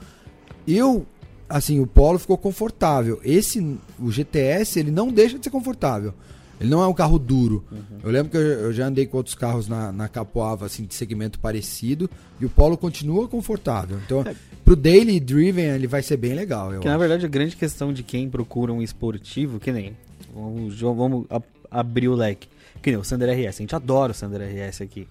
Eu, 0.66 1.06
assim, 1.48 1.80
o 1.80 1.86
Polo 1.86 2.18
ficou 2.18 2.36
confortável. 2.38 3.20
Esse, 3.24 3.60
o 3.98 4.10
GTS, 4.10 4.78
ele 4.78 4.90
não 4.90 5.08
deixa 5.08 5.38
de 5.38 5.44
ser 5.44 5.50
confortável. 5.50 6.12
Ele 6.60 6.70
não 6.70 6.80
é 6.82 6.86
um 6.86 6.92
carro 6.94 7.18
duro. 7.18 7.64
Eu 8.04 8.10
lembro 8.10 8.30
que 8.30 8.36
eu, 8.36 8.40
eu 8.40 8.72
já 8.72 8.86
andei 8.86 9.04
com 9.06 9.16
outros 9.16 9.34
carros 9.34 9.66
na, 9.66 9.90
na 9.90 10.08
Capoava, 10.08 10.64
assim, 10.66 10.84
de 10.84 10.94
segmento 10.94 11.40
parecido, 11.40 12.08
e 12.40 12.44
o 12.46 12.48
Polo 12.48 12.76
continua 12.76 13.26
confortável. 13.26 13.98
Então, 14.06 14.24
pro 14.64 14.76
daily 14.76 15.18
driven, 15.18 15.64
ele 15.64 15.88
vai 15.88 16.02
ser 16.04 16.16
bem 16.16 16.34
legal, 16.34 16.68
Que 16.78 16.86
na 16.86 16.92
acho. 16.92 17.00
verdade 17.00 17.26
a 17.26 17.28
grande 17.28 17.56
questão 17.56 17.92
de 17.92 18.04
quem 18.04 18.30
procura 18.30 18.72
um 18.72 18.80
esportivo, 18.80 19.58
que 19.58 19.72
nem. 19.72 19.96
Vamos, 20.34 20.80
vamos 20.80 21.26
abrir 21.70 22.08
o 22.08 22.14
leque. 22.14 22.48
Que 22.82 22.90
nem 22.90 22.98
o 22.98 23.04
Sander 23.04 23.28
RS. 23.30 23.56
A 23.58 23.62
gente 23.62 23.74
adora 23.74 24.12
o 24.12 24.14
Sander 24.14 24.40
RS 24.42 24.82
aqui. 24.82 25.06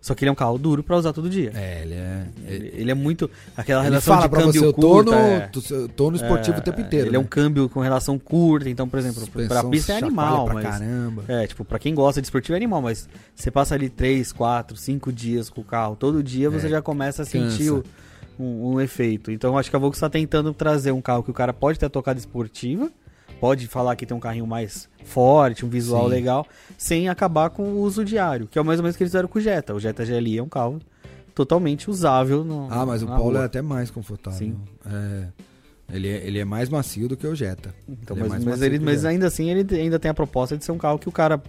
Só 0.00 0.14
que 0.14 0.22
ele 0.22 0.28
é 0.28 0.32
um 0.32 0.34
carro 0.34 0.58
duro 0.58 0.82
pra 0.82 0.98
usar 0.98 1.14
todo 1.14 1.30
dia. 1.30 1.50
É, 1.54 1.80
ele 1.82 1.94
é... 1.94 2.26
Ele, 2.46 2.72
ele 2.74 2.90
é 2.90 2.94
muito. 2.94 3.30
Aquela 3.56 3.80
Ele 3.80 3.88
relação 3.88 4.14
fala 4.14 4.26
de 4.26 4.30
pra 4.30 4.40
câmbio 4.42 4.60
você, 4.60 4.66
eu 4.66 4.72
tô 4.74 4.80
curta. 4.82 5.10
no, 5.10 5.16
é. 5.16 5.40
tô- 5.50 5.88
tô 5.96 6.10
no 6.10 6.16
esportivo 6.16 6.58
o 6.58 6.60
tempo 6.60 6.78
inteiro. 6.82 7.06
Ele 7.08 7.16
é 7.16 7.18
um 7.18 7.22
né? 7.22 7.28
câmbio 7.30 7.68
com 7.70 7.80
relação 7.80 8.18
curta, 8.18 8.68
então, 8.68 8.86
por 8.86 8.98
exemplo, 8.98 9.22
pra 9.22 9.40
Suspensão 9.46 9.70
pista 9.70 9.92
é 9.94 9.96
animal, 9.96 10.44
pra 10.44 10.54
mas. 10.54 10.64
caramba. 10.64 11.24
É, 11.26 11.46
tipo, 11.46 11.64
pra 11.64 11.78
quem 11.78 11.94
gosta 11.94 12.20
de 12.20 12.26
esportivo 12.26 12.52
é 12.52 12.56
animal, 12.58 12.82
mas 12.82 13.08
você 13.34 13.50
passa 13.50 13.74
ali 13.74 13.88
3, 13.88 14.30
4, 14.30 14.76
5 14.76 15.10
dias 15.10 15.48
com 15.48 15.62
o 15.62 15.64
carro, 15.64 15.96
todo 15.96 16.22
dia 16.22 16.50
você 16.50 16.66
É, 16.66 16.70
já 16.70 16.82
começa 16.82 17.22
a 17.22 17.24
sentir 17.24 17.70
o- 17.70 17.82
um, 18.38 18.72
um 18.74 18.80
efeito. 18.82 19.30
Então 19.32 19.56
acho 19.56 19.70
que 19.70 19.76
a 19.76 19.78
Volkswagen 19.78 20.06
está 20.08 20.10
tentando 20.10 20.52
trazer 20.52 20.92
um 20.92 21.00
carro 21.00 21.22
que 21.22 21.30
o 21.30 21.34
cara 21.34 21.54
pode 21.54 21.78
ter 21.78 21.86
a 21.86 21.90
tocada 21.90 22.18
esportiva, 22.18 22.90
pode 23.40 23.66
falar 23.66 23.94
que 23.96 24.06
tem 24.06 24.16
um 24.16 24.20
carrinho 24.20 24.46
mais 24.46 24.88
forte, 25.04 25.64
um 25.64 25.68
visual 25.68 26.04
Sim. 26.04 26.10
legal, 26.10 26.46
sem 26.78 27.08
acabar 27.08 27.50
com 27.50 27.62
o 27.64 27.80
uso 27.80 28.04
diário, 28.04 28.46
que 28.46 28.58
é 28.58 28.62
mais 28.62 28.78
ou 28.78 28.82
menos 28.82 28.94
o 28.94 28.98
que 28.98 29.02
eles 29.04 29.10
fizeram 29.10 29.28
com 29.28 29.38
o 29.38 29.42
Jetta. 29.42 29.74
O 29.74 29.80
Jetta 29.80 30.04
GLI 30.04 30.38
é 30.38 30.42
um 30.42 30.48
carro 30.48 30.78
totalmente 31.34 31.90
usável 31.90 32.44
no 32.44 32.68
Ah, 32.70 32.86
mas 32.86 33.02
o 33.02 33.06
na 33.06 33.16
Polo 33.16 33.30
rua. 33.32 33.42
é 33.42 33.44
até 33.44 33.60
mais 33.60 33.90
confortável. 33.90 34.38
Sim. 34.38 34.56
É, 34.86 35.26
ele, 35.92 36.08
é, 36.08 36.26
ele 36.26 36.38
é 36.38 36.44
mais 36.44 36.68
macio 36.68 37.08
do 37.08 37.16
que 37.16 37.26
o 37.26 37.34
Jetta. 37.34 37.74
Então, 37.88 38.16
Ele 38.16 38.26
é 38.26 38.28
mas, 38.28 38.44
mais 38.44 38.58
mas 38.58 38.62
ele- 38.62 38.78
o 38.78 38.82
mas 38.82 39.04
ainda 39.04 39.26
assim 39.26 39.50
ele 39.50 39.74
ainda 39.76 39.98
tem 39.98 40.10
a 40.10 40.14
proposta 40.14 40.56
de 40.56 40.64
ser 40.64 40.72
um 40.72 40.78
carro 40.78 40.98
que 40.98 41.08
o 41.08 41.12
cara 41.12 41.42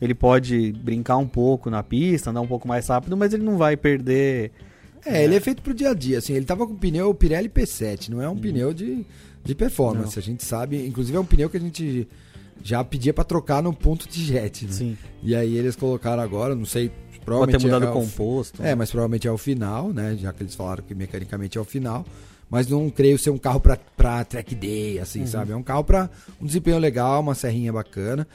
ele 0.00 0.14
pode 0.14 0.72
brincar 0.72 1.16
um 1.18 1.28
pouco 1.28 1.68
na 1.70 1.82
pista, 1.82 2.30
andar 2.30 2.40
um 2.40 2.46
pouco 2.46 2.66
mais 2.66 2.86
rápido, 2.88 3.16
mas 3.16 3.32
ele 3.32 3.42
não 3.44 3.56
vai 3.56 3.76
perder. 3.76 4.50
É, 5.04 5.24
ele 5.24 5.34
é 5.34 5.40
feito 5.40 5.62
pro 5.62 5.74
dia 5.74 5.90
a 5.90 5.94
dia. 5.94 6.18
Assim, 6.18 6.32
ele 6.34 6.44
tava 6.46 6.66
com 6.66 6.74
pneu 6.76 7.12
Pirelli 7.14 7.48
P7, 7.48 8.08
não 8.08 8.22
é 8.22 8.28
um 8.28 8.36
pneu 8.36 8.72
de, 8.72 9.04
de 9.44 9.54
performance. 9.54 10.18
A 10.18 10.22
gente 10.22 10.44
sabe, 10.44 10.86
inclusive 10.86 11.16
é 11.16 11.20
um 11.20 11.24
pneu 11.24 11.50
que 11.50 11.56
a 11.56 11.60
gente 11.60 12.08
já 12.62 12.82
pedia 12.84 13.12
pra 13.12 13.24
trocar 13.24 13.62
no 13.62 13.72
ponto 13.72 14.08
de 14.08 14.24
jet. 14.24 14.66
Né? 14.66 14.72
Sim. 14.72 14.98
E 15.22 15.34
aí 15.34 15.56
eles 15.56 15.74
colocaram 15.76 16.22
agora, 16.22 16.54
não 16.54 16.64
sei, 16.64 16.88
Pode 16.88 17.20
provavelmente 17.24 17.60
ter 17.60 17.64
mudado 17.66 17.84
é 17.86 17.90
o 17.90 17.92
composto. 17.92 18.62
É, 18.62 18.74
mas 18.74 18.90
provavelmente 18.90 19.26
é 19.26 19.32
o 19.32 19.38
final, 19.38 19.92
né? 19.92 20.16
Já 20.20 20.32
que 20.32 20.42
eles 20.42 20.54
falaram 20.54 20.82
que 20.82 20.94
mecanicamente 20.94 21.58
é 21.58 21.60
o 21.60 21.64
final. 21.64 22.04
mas 22.50 22.68
não 22.68 22.90
creio 22.90 23.18
ser 23.18 23.30
um 23.30 23.38
carro 23.38 23.60
pra, 23.60 23.78
pra 23.96 24.24
track 24.24 24.54
day, 24.54 24.98
assim, 24.98 25.24
sabe? 25.26 25.52
É 25.52 25.56
um 25.56 25.62
carro 25.62 25.84
pra 25.84 26.10
um 26.40 26.46
desempenho 26.46 26.78
legal, 26.78 27.20
uma 27.20 27.34
serrinha 27.34 27.72
bacana. 27.72 28.28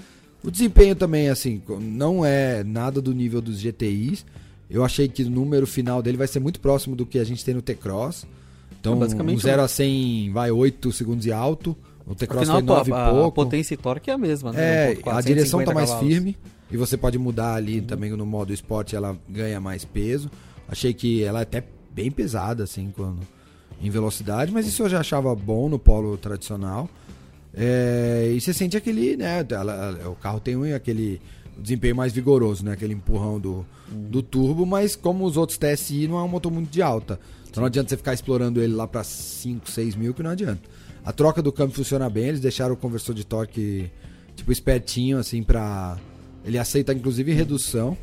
O 0.44 0.50
desempenho 0.50 0.96
também, 0.96 1.30
assim, 1.30 1.62
não 1.80 2.26
é 2.26 2.64
nada 2.64 3.02
do 3.02 3.14
nível 3.14 3.42
dos 3.42 3.60
GTIs. 3.60 4.26
Eu 4.70 4.84
achei 4.84 5.08
que 5.08 5.24
o 5.24 5.30
número 5.30 5.68
final 5.68 6.02
dele 6.02 6.18
vai 6.18 6.28
ser 6.28 6.40
muito 6.40 6.60
próximo 6.60 6.96
do 6.96 7.06
que 7.06 7.20
a 7.20 7.24
gente 7.24 7.46
tem 7.46 7.54
no 7.54 7.62
T-Cross. 7.62 8.26
Então, 8.80 8.94
É, 8.94 8.98
basicamente, 8.98 9.38
um 9.38 9.42
0 9.42 9.62
a 9.62 9.68
100 9.68 10.32
vai 10.32 10.52
8 10.52 10.92
segundos 10.92 11.26
e 11.26 11.32
alto. 11.32 11.76
O 12.06 12.16
T-Cross 12.16 12.48
foi 12.50 12.62
9 12.62 12.94
a, 12.94 12.96
e 12.96 13.00
a 13.00 13.10
pouco. 13.12 13.32
potência 13.36 13.74
e 13.74 13.78
torque 13.78 14.10
é 14.10 14.14
a 14.14 14.18
mesma, 14.18 14.54
né? 14.54 14.92
É, 14.92 14.96
1.4, 14.96 15.18
a 15.18 15.22
direção 15.22 15.60
tá 15.60 15.66
150 15.66 15.74
mais 15.74 15.90
cavalos. 15.90 16.10
firme 16.14 16.38
e 16.72 16.78
você 16.78 16.96
pode 16.96 17.18
mudar 17.18 17.56
ali 17.56 17.82
também 17.82 18.12
no 18.12 18.26
modo 18.26 18.54
esporte, 18.54 18.96
ela 18.96 19.18
ganha 19.28 19.60
mais 19.60 19.84
peso. 19.84 20.32
Achei 20.70 20.94
que 20.94 21.24
ela 21.24 21.40
é 21.40 21.44
até 21.44 21.64
bem 21.94 22.10
pesada 22.12 22.64
assim 22.64 22.94
quando 22.96 23.20
em 23.82 23.90
velocidade, 23.90 24.52
mas 24.54 24.66
isso 24.68 24.84
eu 24.84 24.90
já 24.90 25.00
achava 25.02 25.36
bom 25.36 25.68
no 25.68 25.78
polo 25.78 26.18
tradicional. 26.18 26.90
É, 27.54 28.32
e 28.36 28.40
você 28.40 28.54
sente 28.54 28.78
aquele, 28.78 29.18
né, 29.18 29.46
ela- 29.50 29.98
o 30.10 30.16
carro 30.16 30.40
tem 30.40 30.56
um- 30.56 30.74
aquele 30.76 31.20
desempenho 31.62 31.96
mais 31.96 32.14
vigoroso, 32.14 32.64
né, 32.64 32.72
aquele 32.74 32.94
empurrão 32.94 33.40
do, 33.40 33.66
do 33.90 34.22
turbo, 34.22 34.66
mas 34.66 34.96
como 34.96 35.26
os 35.26 35.38
outros 35.38 35.58
TSI 35.58 36.08
não 36.08 36.18
é 36.20 36.24
um 36.24 36.28
motor 36.28 36.52
muito 36.52 36.70
de 36.70 36.82
alta. 36.82 37.20
Então 37.50 37.62
não 37.62 37.68
adianta 37.68 37.90
você 37.90 37.98
ficar 37.98 38.14
explorando 38.14 38.62
ele 38.62 38.74
lá 38.74 38.88
para 38.88 39.04
5, 39.04 39.70
6 39.70 39.96
mil 39.96 40.14
que 40.14 40.22
não 40.22 40.32
adianta. 40.32 40.62
A 41.04 41.12
troca 41.14 41.42
do 41.42 41.52
câmbio 41.52 41.76
funciona 41.76 42.10
bem, 42.10 42.26
eles 42.26 42.40
deixaram 42.42 42.74
o 42.74 42.78
conversor 42.78 43.16
de 43.16 43.26
torque 43.26 43.90
tipo 44.36 44.52
espertinho 44.52 45.18
assim 45.18 45.42
pra 45.42 45.98
ele 46.46 46.58
aceita 46.60 46.94
inclusive 46.94 47.32
redução 47.34 47.98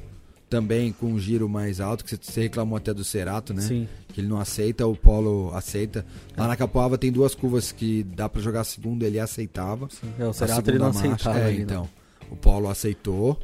também 0.50 0.92
com 0.92 1.06
um 1.06 1.18
giro 1.18 1.48
mais 1.48 1.80
alto 1.80 2.04
que 2.04 2.16
você- 2.16 2.42
reclamou 2.42 2.76
até 2.76 2.92
do 2.94 3.02
Cerato, 3.02 3.52
né? 3.54 3.62
Sim. 3.62 3.88
Que 4.12 4.20
ele 4.20 4.28
não 4.28 4.38
aceita, 4.38 4.86
o 4.86 4.94
Polo 4.94 5.50
aceita. 5.54 6.04
Lá 6.36 6.46
na 6.46 6.54
Capoava 6.56 6.96
tem 6.96 7.10
duas 7.10 7.34
curvas 7.34 7.72
que 7.72 8.04
dá 8.04 8.28
pra 8.28 8.40
jogar 8.40 8.62
segunda, 8.62 9.04
ele 9.04 9.18
aceitava. 9.18 9.88
É, 10.18 10.24
o 10.26 10.32
Cerato 10.32 10.70
ele 10.70 10.78
não 10.78 10.92
marcha, 10.92 11.00
aceitava 11.08 11.38
É, 11.40 11.46
ali, 11.46 11.62
então. 11.62 11.88
O 12.30 12.36
Polo 12.36 12.68
aceitou. 12.68 13.38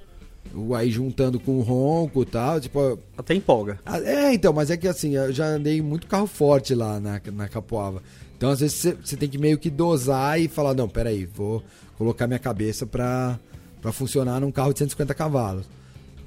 Aí 0.77 0.91
juntando 0.91 1.39
com 1.39 1.59
o 1.59 1.63
ronco 1.63 2.23
e 2.23 2.27
tal, 2.27 2.61
tipo, 2.61 2.99
Até 3.17 3.35
empolga. 3.35 3.79
É, 4.05 4.33
então, 4.35 4.53
mas 4.53 4.71
é 4.71 4.77
que 4.77 4.89
assim, 4.89 5.15
eu 5.15 5.33
já 5.33 5.47
andei 5.47 5.81
muito 5.81 6.07
carro 6.09 6.27
forte 6.27 6.75
lá 6.75 6.99
na, 6.99 7.21
na 7.33 7.49
Capoava. 7.49 8.03
Então, 8.37 8.51
às 8.51 8.59
vezes, 8.61 8.97
você- 9.05 9.17
tem 9.17 9.29
que 9.29 9.39
meio 9.39 9.59
que 9.59 9.69
dosar 9.71 10.41
e 10.41 10.49
falar, 10.49 10.75
não, 10.75 10.89
peraí, 10.89 11.25
vou 11.27 11.63
colocar 11.99 12.27
minha 12.27 12.39
cabeça 12.39 12.87
pra, 12.87 13.39
pra 13.83 13.93
funcionar 13.93 14.41
num 14.41 14.51
carro 14.51 14.73
de 14.73 14.79
150 14.81 15.15
cavalos. 15.15 15.67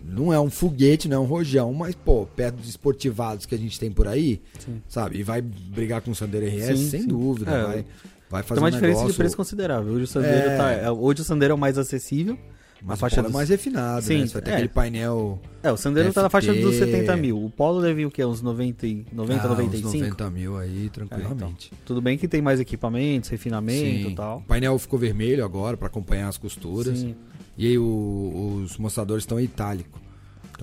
Não 0.06 0.32
é 0.32 0.40
um 0.40 0.50
foguete, 0.50 1.10
não 1.10 1.18
é 1.18 1.20
um 1.20 1.26
rojão, 1.26 1.74
mas, 1.74 1.96
pô, 1.96 2.26
perto 2.28 2.56
dos 2.58 2.70
esportivados 2.70 3.46
que 3.46 3.56
a 3.56 3.58
gente 3.58 3.80
tem 3.80 3.90
por 3.92 4.08
aí, 4.08 4.42
sabe? 4.88 5.18
E 5.18 5.24
vai 5.24 5.42
brigar 5.42 6.02
com 6.02 6.12
o 6.12 6.16
Sandero 6.16 6.46
RS, 6.46 6.78
Sim, 6.78 6.90
sem 6.90 7.02
sim. 7.02 7.08
dúvida. 7.08 7.52
É, 7.52 7.64
vai, 7.64 7.86
vai 8.34 8.44
fazer 8.44 8.60
Tem 8.60 8.64
uma 8.64 8.68
um 8.68 8.72
diferença 8.72 8.98
negócio, 9.00 9.12
de 9.14 9.18
preço 9.18 9.38
considerável. 9.38 9.94
Hoje 9.94 10.04
o 10.04 10.08
Sandero, 10.08 10.50
É. 10.50 10.58
tá, 10.58 10.72
é, 10.72 10.92
hoje 10.92 11.22
o 11.22 11.24
Sandero 11.24 11.52
é 11.52 11.56
o 11.56 11.58
mais 11.58 11.78
acessível. 11.78 12.38
Mas 12.86 12.96
a 12.96 12.98
faixa 12.98 13.14
o 13.14 13.18
Polo 13.18 13.28
é 13.28 13.30
dos- 13.30 13.34
mais 13.36 13.50
refinado, 13.50 14.06
Sim, 14.06 14.18
né? 14.20 14.28
Você 14.28 14.34
vai 14.34 14.42
ter 14.42 14.50
é. 14.50 14.54
aquele 14.56 14.68
painel... 14.68 15.40
É, 15.64 15.72
o 15.72 15.78
Sandero 15.78 16.12
tá 16.12 16.22
na 16.24 16.30
faixa 16.30 16.52
FT. 16.52 16.62
dos 16.64 16.76
70 16.76 17.16
mil. 17.16 17.42
O 17.46 17.50
Polo 17.50 17.82
deve 17.82 18.06
o 18.06 18.12
quê? 18.12 18.26
Uns 18.26 18.42
90, 18.42 18.86
e- 18.86 19.06
90 19.14 19.42
ah, 19.42 19.46
uns 19.46 19.50
95? 19.58 19.98
90 20.04 20.30
mil 20.30 20.58
aí, 20.58 20.88
É, 20.88 20.90
tranquilamente. 20.90 21.70
então. 21.72 21.80
Tudo 21.86 22.02
bem 22.02 22.18
que 22.18 22.28
tem 22.28 22.42
mais 22.42 22.60
equipamentos, 22.60 23.30
refinamento 23.30 24.10
e 24.10 24.16
tal. 24.16 24.40
O 24.40 24.42
painel 24.42 24.78
ficou 24.78 25.00
vermelho 25.00 25.46
agora 25.46 25.78
para 25.78 25.88
acompanhar 25.88 26.28
as 26.28 26.38
costuras. 26.38 27.00
Sim. 27.00 27.16
E 27.58 27.68
aí 27.68 27.78
o- 27.78 28.60
os 28.66 28.78
mostradores 28.78 29.24
estão 29.24 29.40
em 29.40 29.44
itálico. 29.46 30.02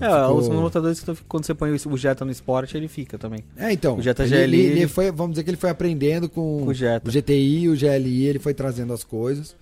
É, 0.01 0.09
ficou- 0.23 0.37
os 0.37 0.49
motores 0.49 0.99
que 0.99 1.15
quando 1.27 1.45
você 1.45 1.53
põe 1.53 1.71
o 1.71 1.97
Jetta 1.97 2.25
no 2.25 2.31
Sport, 2.31 2.73
ele 2.75 2.87
fica 2.87 3.17
também. 3.17 3.43
É, 3.55 3.71
então. 3.71 3.97
o 3.97 4.01
Jetta 4.01 4.23
ele, 4.23 4.29
GLI, 4.35 4.59
ele, 4.59 4.79
ele 4.79 4.87
foi, 4.87 5.11
vamos 5.11 5.31
dizer 5.33 5.43
que 5.43 5.49
ele 5.51 5.57
foi 5.57 5.69
aprendendo 5.69 6.27
com, 6.27 6.65
o 6.65 6.73
Jetta. 6.73 7.07
o 7.07 7.11
GTI, 7.11 7.69
o 7.69 7.75
GLI, 7.77 8.25
ele 8.25 8.39
foi 8.39 8.53
trazendo 8.53 8.91
as 8.93 9.03
coisas. 9.03 9.55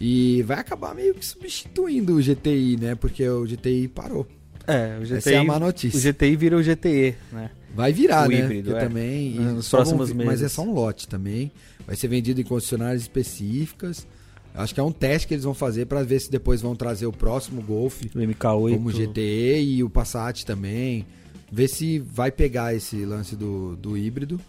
E 0.00 0.42
vai 0.42 0.58
acabar 0.58 0.94
meio 0.94 1.14
que 1.14 1.24
substituindo 1.24 2.14
o 2.16 2.20
GTI, 2.22 2.76
né? 2.80 2.94
Porque 2.94 3.28
o 3.28 3.46
GTI 3.46 3.86
parou. 3.88 4.26
É, 4.66 4.96
o 5.00 5.04
GTI, 5.04 5.16
Essa 5.18 5.30
é 5.32 5.36
a 5.38 5.44
má 5.44 5.58
notícia. 5.58 5.96
o 5.98 6.00
GTI 6.12 6.36
vira 6.36 6.56
o 6.56 6.62
GTE, 6.62 7.14
né? 7.30 7.50
Vai 7.74 7.92
virar, 7.92 8.26
O 8.26 8.30
né? 8.30 8.38
híbrido, 8.40 8.76
é. 8.76 8.80
também. 8.80 9.32
Nos 9.34 9.66
só 9.66 9.78
vão 9.78 9.86
próximos 9.96 10.08
vi- 10.10 10.14
Mas 10.24 10.40
é 10.40 10.42
meses. 10.44 10.52
só 10.52 10.62
um 10.62 10.72
lote 10.72 11.06
também. 11.06 11.52
Vai 11.86 11.94
ser 11.96 12.08
vendido 12.08 12.40
em 12.40 12.44
concessionárias 12.44 13.02
específicas. 13.02 14.06
Acho 14.54 14.72
que 14.72 14.78
é 14.78 14.82
um 14.82 14.92
teste 14.92 15.26
que 15.26 15.34
eles 15.34 15.44
vão 15.44 15.52
fazer 15.54 15.86
para 15.86 16.02
ver 16.04 16.20
se 16.20 16.30
depois 16.30 16.62
vão 16.62 16.76
trazer 16.76 17.06
o 17.06 17.12
próximo 17.12 17.60
Golf 17.60 18.02
O 18.14 18.18
MK8. 18.20 18.74
como 18.74 18.88
o 18.88 18.92
GTE 18.92 19.60
e 19.78 19.82
o 19.82 19.90
Passat 19.90 20.44
também. 20.46 21.04
Ver 21.50 21.66
se 21.68 21.98
vai 21.98 22.30
pegar 22.30 22.72
esse 22.74 23.04
lance 23.04 23.34
do, 23.34 23.74
do 23.76 23.96
híbrido. 23.96 24.40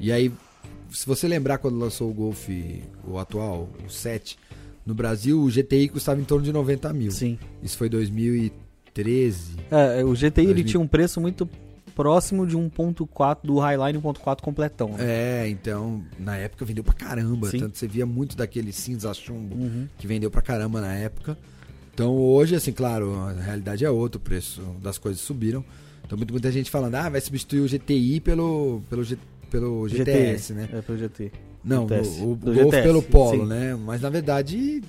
E 0.00 0.12
aí, 0.12 0.32
se 0.90 1.04
você 1.04 1.26
lembrar 1.26 1.58
quando 1.58 1.76
lançou 1.76 2.08
o 2.10 2.14
Golf, 2.14 2.48
o 3.04 3.18
atual, 3.18 3.68
o 3.84 3.90
7, 3.90 4.38
no 4.86 4.94
Brasil, 4.94 5.40
o 5.42 5.48
GTI 5.50 5.88
custava 5.88 6.20
em 6.20 6.24
torno 6.24 6.44
de 6.44 6.52
90 6.52 6.92
mil. 6.92 7.10
Sim. 7.10 7.36
Isso 7.62 7.76
foi 7.76 7.88
2013. 7.88 9.56
É, 9.70 10.04
o 10.04 10.12
GTI 10.14 10.40
ele 10.42 10.46
2000. 10.54 10.64
tinha 10.64 10.80
um 10.80 10.86
preço 10.86 11.20
muito 11.20 11.48
próximo 11.98 12.46
de 12.46 12.56
1.4 12.56 13.38
do 13.42 13.58
Highline 13.58 13.98
1.4 14.00 14.40
completão. 14.40 14.90
né? 14.92 14.98
É, 15.00 15.48
então, 15.48 16.00
na 16.16 16.36
época 16.36 16.64
vendeu 16.64 16.84
pra 16.84 16.94
caramba. 16.94 17.50
Sim. 17.50 17.58
Tanto 17.58 17.76
você 17.76 17.88
via 17.88 18.06
muito 18.06 18.36
daquele 18.36 18.72
cinza 18.72 19.12
chumbo 19.12 19.56
Uhum. 19.56 19.88
que 19.98 20.06
vendeu 20.06 20.30
pra 20.30 20.40
caramba 20.40 20.80
na 20.80 20.94
época. 20.94 21.36
Então 21.92 22.14
hoje, 22.16 22.54
assim, 22.54 22.70
claro, 22.70 23.12
a 23.16 23.32
realidade 23.32 23.84
é 23.84 23.90
outra, 23.90 24.18
o 24.18 24.20
preço 24.22 24.62
das 24.80 24.96
coisas 24.96 25.20
subiram. 25.20 25.64
Então 26.06 26.16
muita, 26.16 26.32
muita 26.32 26.52
gente 26.52 26.70
falando, 26.70 26.94
ah, 26.94 27.08
vai 27.08 27.20
substituir 27.20 27.60
o 27.62 27.66
GTI 27.68 28.20
pelo, 28.20 28.80
pelo, 28.88 29.02
G- 29.02 29.18
pelo 29.50 29.88
GTS, 29.88 30.52
né? 30.54 30.68
É, 30.72 30.80
pelo 30.80 30.96
GT. 30.96 31.32
Não, 31.64 31.88
GTS. 31.88 32.20
o, 32.22 32.30
o 32.30 32.36
Golf 32.36 32.56
GTS, 32.56 32.82
pelo 32.84 33.02
Polo, 33.02 33.42
sim. 33.42 33.46
né? 33.48 33.74
Mas 33.74 34.00
na 34.00 34.08
verdade, 34.08 34.80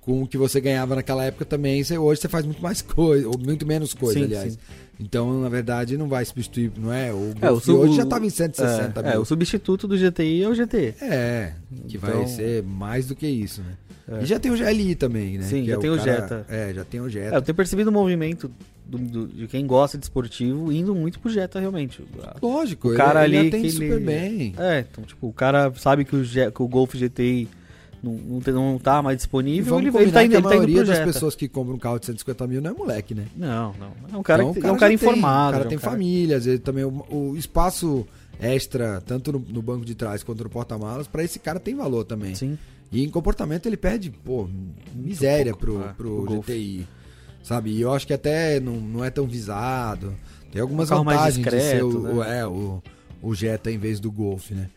com 0.00 0.22
o 0.22 0.26
que 0.26 0.38
você 0.38 0.58
ganhava 0.62 0.94
naquela 0.96 1.22
época 1.24 1.44
também, 1.44 1.84
você, 1.84 1.98
hoje 1.98 2.22
você 2.22 2.28
faz 2.28 2.46
muito 2.46 2.62
mais 2.62 2.80
coisa, 2.80 3.28
ou 3.28 3.38
muito 3.38 3.66
menos 3.66 3.92
coisa, 3.92 4.18
Sim, 4.18 4.24
aliás. 4.24 4.54
sim. 4.54 4.58
Então, 5.00 5.40
na 5.40 5.48
verdade, 5.48 5.96
não 5.96 6.08
vai 6.08 6.24
substituir, 6.24 6.70
não 6.76 6.92
é? 6.92 7.10
O 7.12 7.32
Golf 7.40 7.42
É, 7.42 7.50
o 7.50 7.56
de 7.58 7.64
su- 7.64 7.76
hoje 7.78 7.96
já 7.96 8.02
estava 8.02 8.26
em 8.26 8.30
160 8.30 9.00
é, 9.00 9.02
mil. 9.02 9.12
é, 9.12 9.18
o 9.18 9.24
substituto 9.24 9.88
do 9.88 9.96
GTI 9.96 10.42
é 10.42 10.48
o 10.48 10.54
GT. 10.54 10.94
É, 11.00 11.52
que 11.88 11.96
vai 11.96 12.10
Então- 12.10 12.26
ser 12.28 12.62
mais 12.62 13.06
do 13.06 13.14
que 13.16 13.26
isso, 13.26 13.62
né? 13.62 13.72
É. 14.18 14.22
E 14.22 14.26
já 14.26 14.38
tem 14.38 14.50
o 14.50 14.56
GLI 14.56 14.94
também, 14.94 15.38
né? 15.38 15.44
Sim, 15.44 15.62
Que 15.62 15.68
já 15.68 15.74
é 15.76 15.78
tem 15.78 15.90
o 15.90 15.98
Jetta. 15.98 16.44
É, 16.48 16.72
já 16.74 16.84
tem 16.84 17.00
o 17.00 17.08
Jetta. 17.08 17.34
É, 17.34 17.38
eu 17.38 17.42
tenho 17.42 17.54
percebido 17.56 17.88
o 17.88 17.92
movimento 17.92 18.50
do- 18.84 18.98
do- 18.98 19.26
de 19.28 19.46
quem 19.46 19.64
gosta 19.66 19.96
de 19.96 20.04
esportivo 20.04 20.72
indo 20.72 20.94
muito 20.94 21.18
pro 21.20 21.30
Jetta, 21.30 21.60
realmente. 21.60 22.02
Lógico, 22.42 22.88
O 22.88 22.90
ele- 22.90 22.96
cara 22.98 23.24
ele, 23.24 23.38
ali 23.38 23.48
atende 23.48 23.66
que 23.68 23.70
super 23.72 23.84
ele- 23.92 24.04
bem. 24.04 24.54
É, 24.58 24.80
então, 24.90 25.04
tipo, 25.04 25.28
o 25.28 25.32
cara 25.32 25.72
sabe 25.76 26.04
que 26.04 26.16
o, 26.16 26.22
que 26.24 26.62
o 26.62 26.68
Golf 26.68 26.92
GTI 26.94 27.48
não, 28.02 28.12
não, 28.12 28.40
tem- 28.40 28.54
não 28.54 28.78
tá 28.78 29.02
mais 29.02 29.16
disponível, 29.18 29.78
ele, 29.78 29.88
ele 29.88 30.12
tá 30.12 30.26
que 30.28 30.36
a 30.36 30.40
tá 30.42 30.48
maioria 30.48 30.76
pro 30.78 30.86
das 30.86 30.98
pessoas 31.00 31.34
que 31.34 31.48
compram 31.48 31.74
um 31.74 31.78
carro 31.78 31.98
de 31.98 32.06
150 32.06 32.46
mil 32.46 32.60
não 32.62 32.70
é 32.70 32.74
moleque, 32.74 33.14
né? 33.14 33.26
Não, 33.36 33.74
não. 33.78 33.92
É 34.12 34.16
um 34.16 34.22
cara, 34.22 34.42
Então, 34.42 34.54
que- 34.54 34.60
o 34.60 34.66
é 34.66 34.72
um 34.72 34.76
cara 34.76 34.92
já 34.92 34.98
tem- 34.98 35.08
informado. 35.08 35.48
O 35.48 35.52
cara 35.52 35.64
é 35.64 35.66
um 35.66 35.68
tem 35.70 35.78
família, 35.78 36.36
às 36.36 36.44
vezes 36.44 36.60
também 36.60 36.84
o, 36.84 37.04
o 37.10 37.36
espaço 37.36 38.06
extra, 38.40 39.00
tanto 39.02 39.32
no, 39.32 39.38
no 39.38 39.62
banco 39.62 39.84
de 39.84 39.94
trás 39.94 40.22
quanto 40.22 40.42
no 40.44 40.50
porta-malas, 40.50 41.06
pra 41.06 41.22
esse 41.22 41.38
cara 41.38 41.60
tem 41.60 41.74
valor 41.74 42.04
também. 42.04 42.34
Sim. 42.34 42.58
E 42.92 43.04
em 43.04 43.08
comportamento 43.10 43.66
ele 43.66 43.76
perde, 43.76 44.10
pô, 44.10 44.48
miséria 44.94 45.52
pouco, 45.54 45.66
pro, 45.78 45.84
é, 45.88 45.92
pro 45.92 46.22
o 46.22 46.24
Golf. 46.24 46.46
GTI. 46.46 46.86
Sabe? 47.42 47.70
E 47.70 47.80
eu 47.80 47.92
acho 47.92 48.06
que 48.06 48.12
até 48.12 48.60
não, 48.60 48.74
não 48.76 49.04
é 49.04 49.10
tão 49.10 49.26
visado. 49.26 50.14
Tem 50.52 50.60
algumas 50.60 50.90
Um 50.90 50.96
vantagens 51.04 51.36
de 51.44 51.50
ser 51.50 51.56
discreto, 51.56 51.86
o, 51.86 52.16
o- 52.18 52.24
né? 52.24 52.38
é, 52.40 52.46
o, 52.46 52.82
o 53.22 53.34
Jetta 53.34 53.70
em 53.70 53.78
vez 53.78 54.00
do 54.00 54.10
Golf, 54.10 54.50
né? 54.50 54.68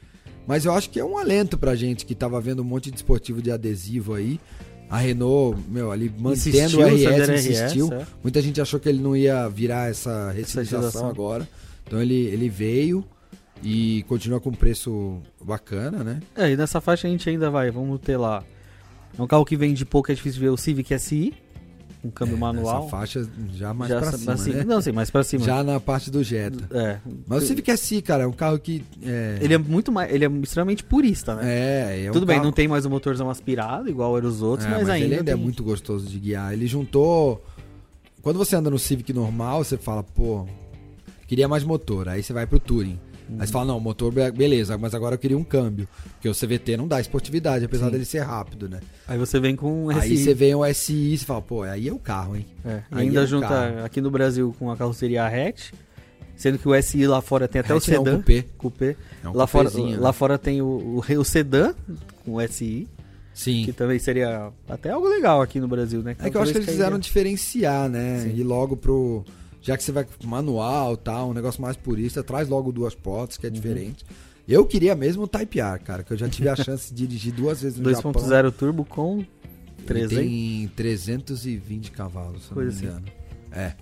Mas 0.47 0.65
eu 0.65 0.73
acho 0.73 0.89
que 0.89 0.99
é 0.99 1.05
um 1.05 1.17
alento 1.17 1.57
pra 1.57 1.75
gente 1.75 2.05
que 2.05 2.13
tava 2.13 2.39
vendo 2.41 2.61
um 2.61 2.65
monte 2.65 2.89
de 2.91 2.97
esportivo 2.97 3.41
de 3.41 3.51
adesivo 3.51 4.13
aí. 4.13 4.39
A 4.89 4.97
Renault, 4.97 5.59
meu, 5.69 5.91
ali 5.91 6.09
mantendo 6.09 6.33
Insistiu, 6.33 6.79
o 6.79 6.83
RS, 6.83 7.29
insistiu. 7.29 7.87
RS, 7.87 7.93
é. 7.93 8.07
Muita 8.21 8.41
gente 8.41 8.61
achou 8.61 8.79
que 8.79 8.87
ele 8.89 9.01
não 9.01 9.15
ia 9.15 9.47
virar 9.47 9.89
essa 9.89 10.31
Ressignização. 10.31 11.09
agora. 11.09 11.47
Então 11.87 12.01
ele, 12.01 12.27
ele 12.27 12.47
veio 12.49 13.03
e 13.63 14.03
continua 14.07 14.39
com 14.39 14.49
um 14.49 14.53
preço 14.53 15.19
bacana, 15.41 16.03
né? 16.03 16.19
É, 16.35 16.51
e 16.51 16.57
nessa 16.57 16.79
faixa 16.81 17.07
a 17.07 17.09
gente 17.09 17.27
ainda 17.29 17.49
vai, 17.49 17.71
vamos 17.71 17.99
ter 18.01 18.17
lá. 18.17 18.43
É 19.17 19.21
um 19.21 19.27
carro 19.27 19.45
que 19.45 19.55
vende 19.55 19.85
pouco, 19.85 20.11
é 20.11 20.15
difícil 20.15 20.41
ver 20.41 20.49
o 20.49 20.57
Civic 20.57 20.97
SI, 20.99 21.33
um 22.03 22.09
câmbio 22.11 22.37
manual. 22.37 22.81
Essa 22.81 22.89
faixa 22.89 23.27
já 23.53 23.73
mais 23.73 23.89
já 23.91 23.99
pra 24.01 24.11
cima, 24.11 24.33
assim, 24.33 24.51
né? 24.51 24.63
Não, 24.63 24.81
sim, 24.81 24.91
mais 24.91 25.09
pra 25.09 25.23
cima. 25.23 25.45
Já 25.45 25.63
na 25.63 25.79
parte 25.79 26.11
do 26.11 26.21
Jetta. 26.23 26.67
É. 26.77 26.97
Mas 27.27 27.43
o 27.43 27.47
Civic 27.47 27.77
SI, 27.77 28.01
cara, 28.01 28.23
é 28.23 28.27
um 28.27 28.31
carro 28.33 28.59
que. 28.59 28.83
É, 29.01 29.37
Ele 29.41 29.53
é 29.53 29.57
muito 29.57 29.91
mais. 29.91 30.11
Ele 30.13 30.25
é 30.25 30.29
extremamente 30.41 30.83
purista, 30.83 31.35
né? 31.35 31.41
é, 31.45 32.05
é 32.05 32.09
um 32.09 32.13
Tudo 32.13 32.25
bem, 32.25 32.35
carro- 32.35 32.45
não 32.45 32.51
tem 32.51 32.67
mais 32.67 32.85
o 32.85 32.89
motorzão 32.89 33.29
aspirado, 33.29 33.89
igual 33.89 34.17
eram 34.17 34.27
os 34.27 34.41
outros, 34.41 34.67
É, 34.67 34.71
mas, 34.71 34.89
ainda. 34.89 35.05
ele 35.05 35.15
ainda 35.19 35.31
é 35.31 35.33
tem- 35.35 35.43
muito 35.43 35.63
gostoso 35.63 36.07
de 36.07 36.19
guiar. 36.19 36.51
Ele 36.53 36.67
juntou. 36.67 37.43
Quando 38.21 38.37
você 38.37 38.55
anda 38.55 38.69
no 38.69 38.79
Civic 38.79 39.11
normal, 39.13 39.63
você 39.63 39.77
fala, 39.77 40.01
pô, 40.03 40.45
queria 41.27 41.47
mais 41.47 41.63
motor. 41.63 42.07
Aí 42.07 42.23
você 42.23 42.31
vai 42.33 42.45
pro 42.47 42.59
Touring. 42.59 42.99
Uhum. 43.29 43.37
Aí 43.39 43.47
você 43.47 43.53
fala, 43.53 43.65
não, 43.65 43.79
motor, 43.79 44.11
be- 44.11 44.31
beleza, 44.31 44.77
mas 44.77 44.93
agora 44.93 45.15
eu 45.15 45.19
queria 45.19 45.37
um 45.37 45.43
câmbio. 45.43 45.87
Porque 46.13 46.27
o 46.29 46.33
CVT 46.33 46.77
não 46.77 46.87
dá 46.87 46.99
esportividade, 46.99 47.65
apesar 47.65 47.85
Sim. 47.85 47.91
dele 47.91 48.05
ser 48.05 48.19
rápido, 48.19 48.67
né? 48.69 48.79
Aí 49.07 49.17
você 49.17 49.39
vem 49.39 49.55
com 49.55 49.85
um 49.85 49.89
Aí 49.89 50.09
SI. 50.09 50.17
você 50.17 50.33
vê 50.33 50.53
um 50.55 50.73
SI 50.73 51.13
e 51.13 51.17
você 51.17 51.25
fala, 51.25 51.41
pô, 51.41 51.63
aí 51.63 51.87
é 51.87 51.93
o 51.93 51.99
carro, 51.99 52.35
hein? 52.35 52.45
É, 52.65 52.81
Aí 52.91 53.07
ainda 53.07 53.23
é 53.23 53.25
junta 53.27 53.47
carro. 53.47 53.85
aqui 53.85 54.01
no 54.01 54.11
Brasil 54.11 54.55
com 54.59 54.69
a 54.71 54.77
carroceria 54.77 55.25
hatch 55.25 55.71
Sendo 56.35 56.57
que 56.57 56.67
o 56.67 56.81
SI 56.81 57.05
lá 57.05 57.21
fora 57.21 57.47
tem 57.47 57.59
até 57.61 57.73
Hatch 57.73 57.87
o 57.87 57.91
é 57.93 57.99
um 57.99 58.03
sedã. 58.03 58.17
cupê. 58.17 58.45
cupê. 58.57 58.97
É 59.23 59.29
um 59.29 59.33
lá, 59.35 59.45
fora, 59.45 59.69
cupêzinho, 59.69 59.99
lá 60.01 60.09
né? 60.09 60.13
fora 60.13 60.37
tem 60.37 60.61
o, 60.61 60.65
o, 60.65 61.19
o 61.19 61.23
sedã 61.23 61.73
com 62.25 62.33
o 62.35 62.47
SI, 62.47 62.87
Sim. 63.35 63.63
que 63.65 63.71
também 63.71 63.99
seria 63.99 64.49
até 64.67 64.89
algo 64.89 65.07
legal 65.07 65.41
aqui 65.43 65.59
no 65.59 65.67
Brasil, 65.67 66.01
né? 66.01 66.15
É 66.19 66.29
que 66.31 66.35
eu 66.35 66.41
acho 66.41 66.51
que 66.51 66.57
eles 66.57 66.67
quiseram 66.67 66.89
cairia- 66.93 66.99
diferenciar, 67.03 67.87
né? 67.87 68.21
Sim. 68.23 68.33
E 68.35 68.43
logo 68.43 68.75
pro. 68.75 69.23
Já 69.63 69.75
que 69.77 69.83
você 69.83 69.91
vai 69.91 70.05
manual 70.23 70.95
tal, 70.97 71.29
um 71.29 71.33
negócio 71.33 71.61
mais 71.61 71.75
purista, 71.77 72.21
traz 72.23 72.47
logo 72.49 72.71
duas 72.71 72.93
portas, 72.93 73.37
Uhum. 73.37 73.41
que 73.41 73.47
é 73.47 73.49
diferente. 73.49 74.05
Eu 74.47 74.65
queria 74.65 74.93
mesmo 74.93 75.23
o 75.23 75.27
Type 75.27 75.59
R, 75.59 75.79
cara, 75.79 76.03
que 76.03 76.11
eu 76.11 76.17
já 76.17 76.27
tive 76.27 76.49
a 76.49 76.55
chance 76.55 76.93
de 76.93 77.07
dirigir 77.07 77.33
duas 77.33 77.61
vezes 77.61 77.79
no 77.79 77.89
Japão. 77.89 78.11
2.0 78.11 78.51
turbo 78.51 78.83
com 78.83 79.19
Ele 79.19 79.27
300. 79.85 80.17
tem 80.17 80.67
320 80.75 81.91
cavalos, 81.91 82.43
se 82.43 82.51
eu 82.51 82.55
não 82.57 82.63
me 82.63 82.69
Coisa 82.71 82.77
assim. 82.77 82.85
engano. 82.85 83.05
É. 83.53 83.73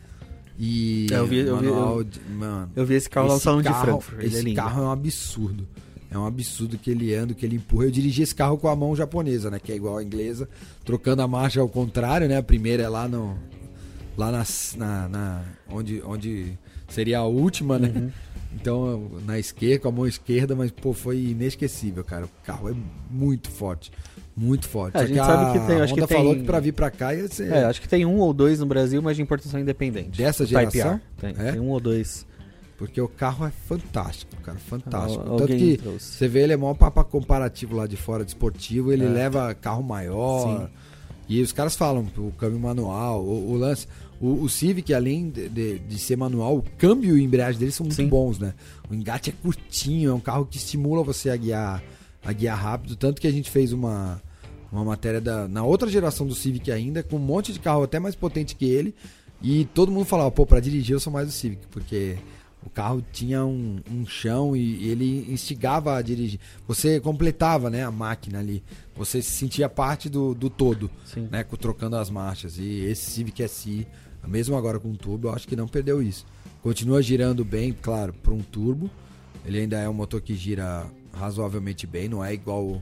E 0.59 1.07
É, 1.11 1.15
eu 1.15 1.25
vi- 1.25 1.39
eu 1.39 1.57
vi- 1.57 1.65
manual 1.65 2.03
de- 2.03 2.19
mano, 2.29 2.71
Eu 2.75 2.85
vi 2.85 2.93
esse 2.93 3.09
carro 3.09 3.27
lá 3.29 3.33
no 3.33 3.39
salão 3.39 3.61
de 3.63 3.69
carro- 3.69 3.85
Frankfurt. 4.01 4.19
Ele 4.19 4.25
é 4.27 4.37
Esse 4.37 4.43
lindo. 4.45 4.55
carro 4.57 4.83
é 4.83 4.85
um 4.85 4.91
absurdo. 4.91 5.67
É 6.11 6.17
um 6.17 6.25
absurdo 6.25 6.77
que 6.77 6.91
ele 6.91 7.15
anda, 7.15 7.33
que 7.33 7.43
ele 7.45 7.55
empurra. 7.55 7.85
Eu 7.85 7.91
dirigi 7.91 8.21
esse 8.21 8.35
carro 8.35 8.57
com 8.57 8.67
a 8.67 8.75
mão 8.75 8.95
japonesa, 8.95 9.49
né? 9.49 9.59
Que 9.59 9.71
é 9.71 9.75
igual 9.75 9.97
a 9.97 10.03
inglesa, 10.03 10.47
trocando 10.85 11.21
a 11.23 11.27
marcha 11.27 11.61
ao 11.61 11.69
contrário, 11.69 12.27
né? 12.27 12.37
A 12.37 12.43
primeira 12.43 12.83
é 12.83 12.89
lá 12.89 13.07
no. 13.07 13.35
Lá 14.17 14.31
na. 14.31 14.43
na, 14.77 15.09
na- 15.09 15.41
onde, 15.69 16.01
onde 16.05 16.57
seria 16.87 17.19
a 17.19 17.23
última, 17.25 17.79
né? 17.79 17.91
Uhum. 17.95 18.11
Então, 18.53 19.09
na 19.25 19.39
esquerda, 19.39 19.79
com 19.83 19.87
a 19.87 19.91
mão 19.91 20.05
esquerda, 20.07 20.53
mas, 20.55 20.71
pô, 20.71 20.91
foi 20.91 21.17
inesquecível, 21.17 22.03
cara. 22.03 22.25
O 22.25 22.29
carro 22.45 22.69
é 22.69 22.73
muito 23.09 23.49
forte. 23.49 23.91
Muito 24.35 24.67
forte. 24.67 24.97
É, 24.97 25.01
a 25.01 25.05
gente 25.05 25.17
sabe 25.17 25.57
que 25.59 25.65
tem- 25.67 25.81
acho 25.81 25.93
que 25.93 25.99
Honda 26.01 26.07
falou 26.13 26.33
tem- 26.33 26.41
que 26.41 26.47
pra 26.47 26.59
vir 26.59 26.73
pra 26.73 26.91
cá 26.91 27.13
ia 27.15 27.27
ser. 27.29 27.49
É, 27.51 27.63
acho 27.63 27.79
que 27.81 27.87
tem 27.87 28.05
um 28.05 28.17
ou 28.17 28.33
dois 28.33 28.59
no 28.59 28.65
Brasil, 28.65 29.01
mas 29.01 29.15
de 29.15 29.21
importação 29.21 29.59
independente. 29.59 30.17
Dessa 30.17 30.45
geração? 30.45 30.99
Tem, 31.17 31.33
É? 31.37 31.51
tem 31.53 31.61
um 31.61 31.69
ou 31.69 31.79
dois. 31.79 32.25
Porque 32.77 32.99
o 32.99 33.07
carro 33.07 33.45
é 33.45 33.51
fantástico, 33.51 34.35
cara. 34.41 34.57
Fantástico. 34.57 35.23
Al- 35.29 35.37
Tanto 35.37 35.55
que 35.55 35.77
trouxe. 35.77 36.13
você 36.13 36.27
vê 36.27 36.41
ele 36.41 36.53
é 36.53 36.57
maior 36.57 36.73
papa 36.73 37.03
comparativo 37.03 37.75
lá 37.75 37.85
de 37.87 37.95
fora 37.95 38.25
de 38.25 38.31
esportivo, 38.31 38.91
ele 38.91 39.05
É. 39.05 39.07
leva 39.09 39.53
carro 39.53 39.83
maior. 39.83 40.43
Sim. 40.61 40.67
E 41.33 41.41
os 41.41 41.51
caras 41.53 41.75
falam, 41.75 42.05
o 42.17 42.31
câmbio 42.31 42.59
manual, 42.59 43.23
o, 43.23 43.51
o 43.51 43.55
lance. 43.55 43.87
O, 44.19 44.43
o 44.43 44.49
Civic, 44.49 44.93
além 44.93 45.29
de, 45.29 45.47
de- 45.49 45.79
de 45.79 45.97
ser 45.99 46.15
manual, 46.17 46.57
o 46.57 46.63
câmbio 46.77 47.17
e 47.17 47.21
a 47.21 47.23
embreagem 47.23 47.57
dele 47.59 47.71
são 47.71 47.85
muito 47.85 47.95
Sim. 47.95 48.07
bons, 48.07 48.37
né? 48.37 48.53
O 48.89 48.93
engate 48.93 49.29
é 49.29 49.33
curtinho, 49.41 50.11
é 50.11 50.13
um 50.13 50.19
carro 50.19 50.45
que 50.45 50.57
estimula 50.57 51.03
você 51.03 51.29
a 51.29 51.35
guiar, 51.37 51.81
a 52.23 52.33
guiar 52.33 52.57
rápido. 52.57 52.95
Tanto 52.95 53.21
que 53.21 53.27
a 53.27 53.31
gente 53.31 53.49
fez 53.49 53.71
uma, 53.71 54.21
uma 54.71 54.83
matéria 54.83 55.21
da, 55.21 55.47
na 55.47 55.63
outra 55.63 55.89
geração 55.89 56.27
do 56.27 56.35
Civic 56.35 56.69
ainda, 56.71 57.01
com 57.01 57.15
um 57.15 57.19
monte 57.19 57.53
de 57.53 57.59
carro 57.59 57.81
até 57.83 57.97
mais 57.97 58.13
potente 58.13 58.55
que 58.55 58.65
ele. 58.65 58.93
E 59.41 59.65
todo 59.73 59.91
mundo 59.91 60.05
falava, 60.05 60.29
pô, 60.29 60.45
pra 60.45 60.59
dirigir 60.59 60.93
eu 60.93 60.99
sou 60.99 61.11
mais 61.13 61.27
do 61.27 61.31
Civic, 61.33 61.65
porque 61.71 62.17
o 62.65 62.69
carro 62.69 63.03
tinha 63.11 63.43
um, 63.45 63.79
um 63.89 64.05
chão 64.05 64.55
e, 64.55 64.83
e 64.83 64.89
ele 64.89 65.31
instigava 65.31 65.95
a 65.95 66.01
dirigir. 66.01 66.39
Você 66.67 66.99
completava 66.99 67.69
né, 67.69 67.83
a 67.83 67.91
máquina 67.91 68.39
ali. 68.39 68.63
Você 68.95 69.21
se 69.21 69.31
sentia 69.31 69.67
parte 69.67 70.09
do, 70.09 70.33
do 70.35 70.49
todo, 70.49 70.89
Sim. 71.05 71.27
né? 71.31 71.43
Trocando 71.43 71.95
as 71.95 72.09
marchas. 72.09 72.57
E 72.57 72.85
esse 72.85 73.09
Civic 73.09 73.47
SI, 73.47 73.87
mesmo 74.27 74.55
agora 74.55 74.79
com 74.79 74.93
turbo, 74.93 75.27
eu 75.27 75.33
acho 75.33 75.47
que 75.47 75.55
não 75.55 75.67
perdeu 75.67 76.01
isso. 76.01 76.25
Continua 76.61 77.01
girando 77.01 77.43
bem, 77.43 77.73
claro, 77.73 78.13
para 78.13 78.33
um 78.33 78.41
turbo. 78.41 78.89
Ele 79.43 79.59
ainda 79.59 79.79
é 79.79 79.89
um 79.89 79.93
motor 79.93 80.21
que 80.21 80.35
gira 80.35 80.85
razoavelmente 81.13 81.87
bem, 81.87 82.07
não 82.07 82.23
é 82.23 82.33
igual 82.33 82.63
o, 82.63 82.81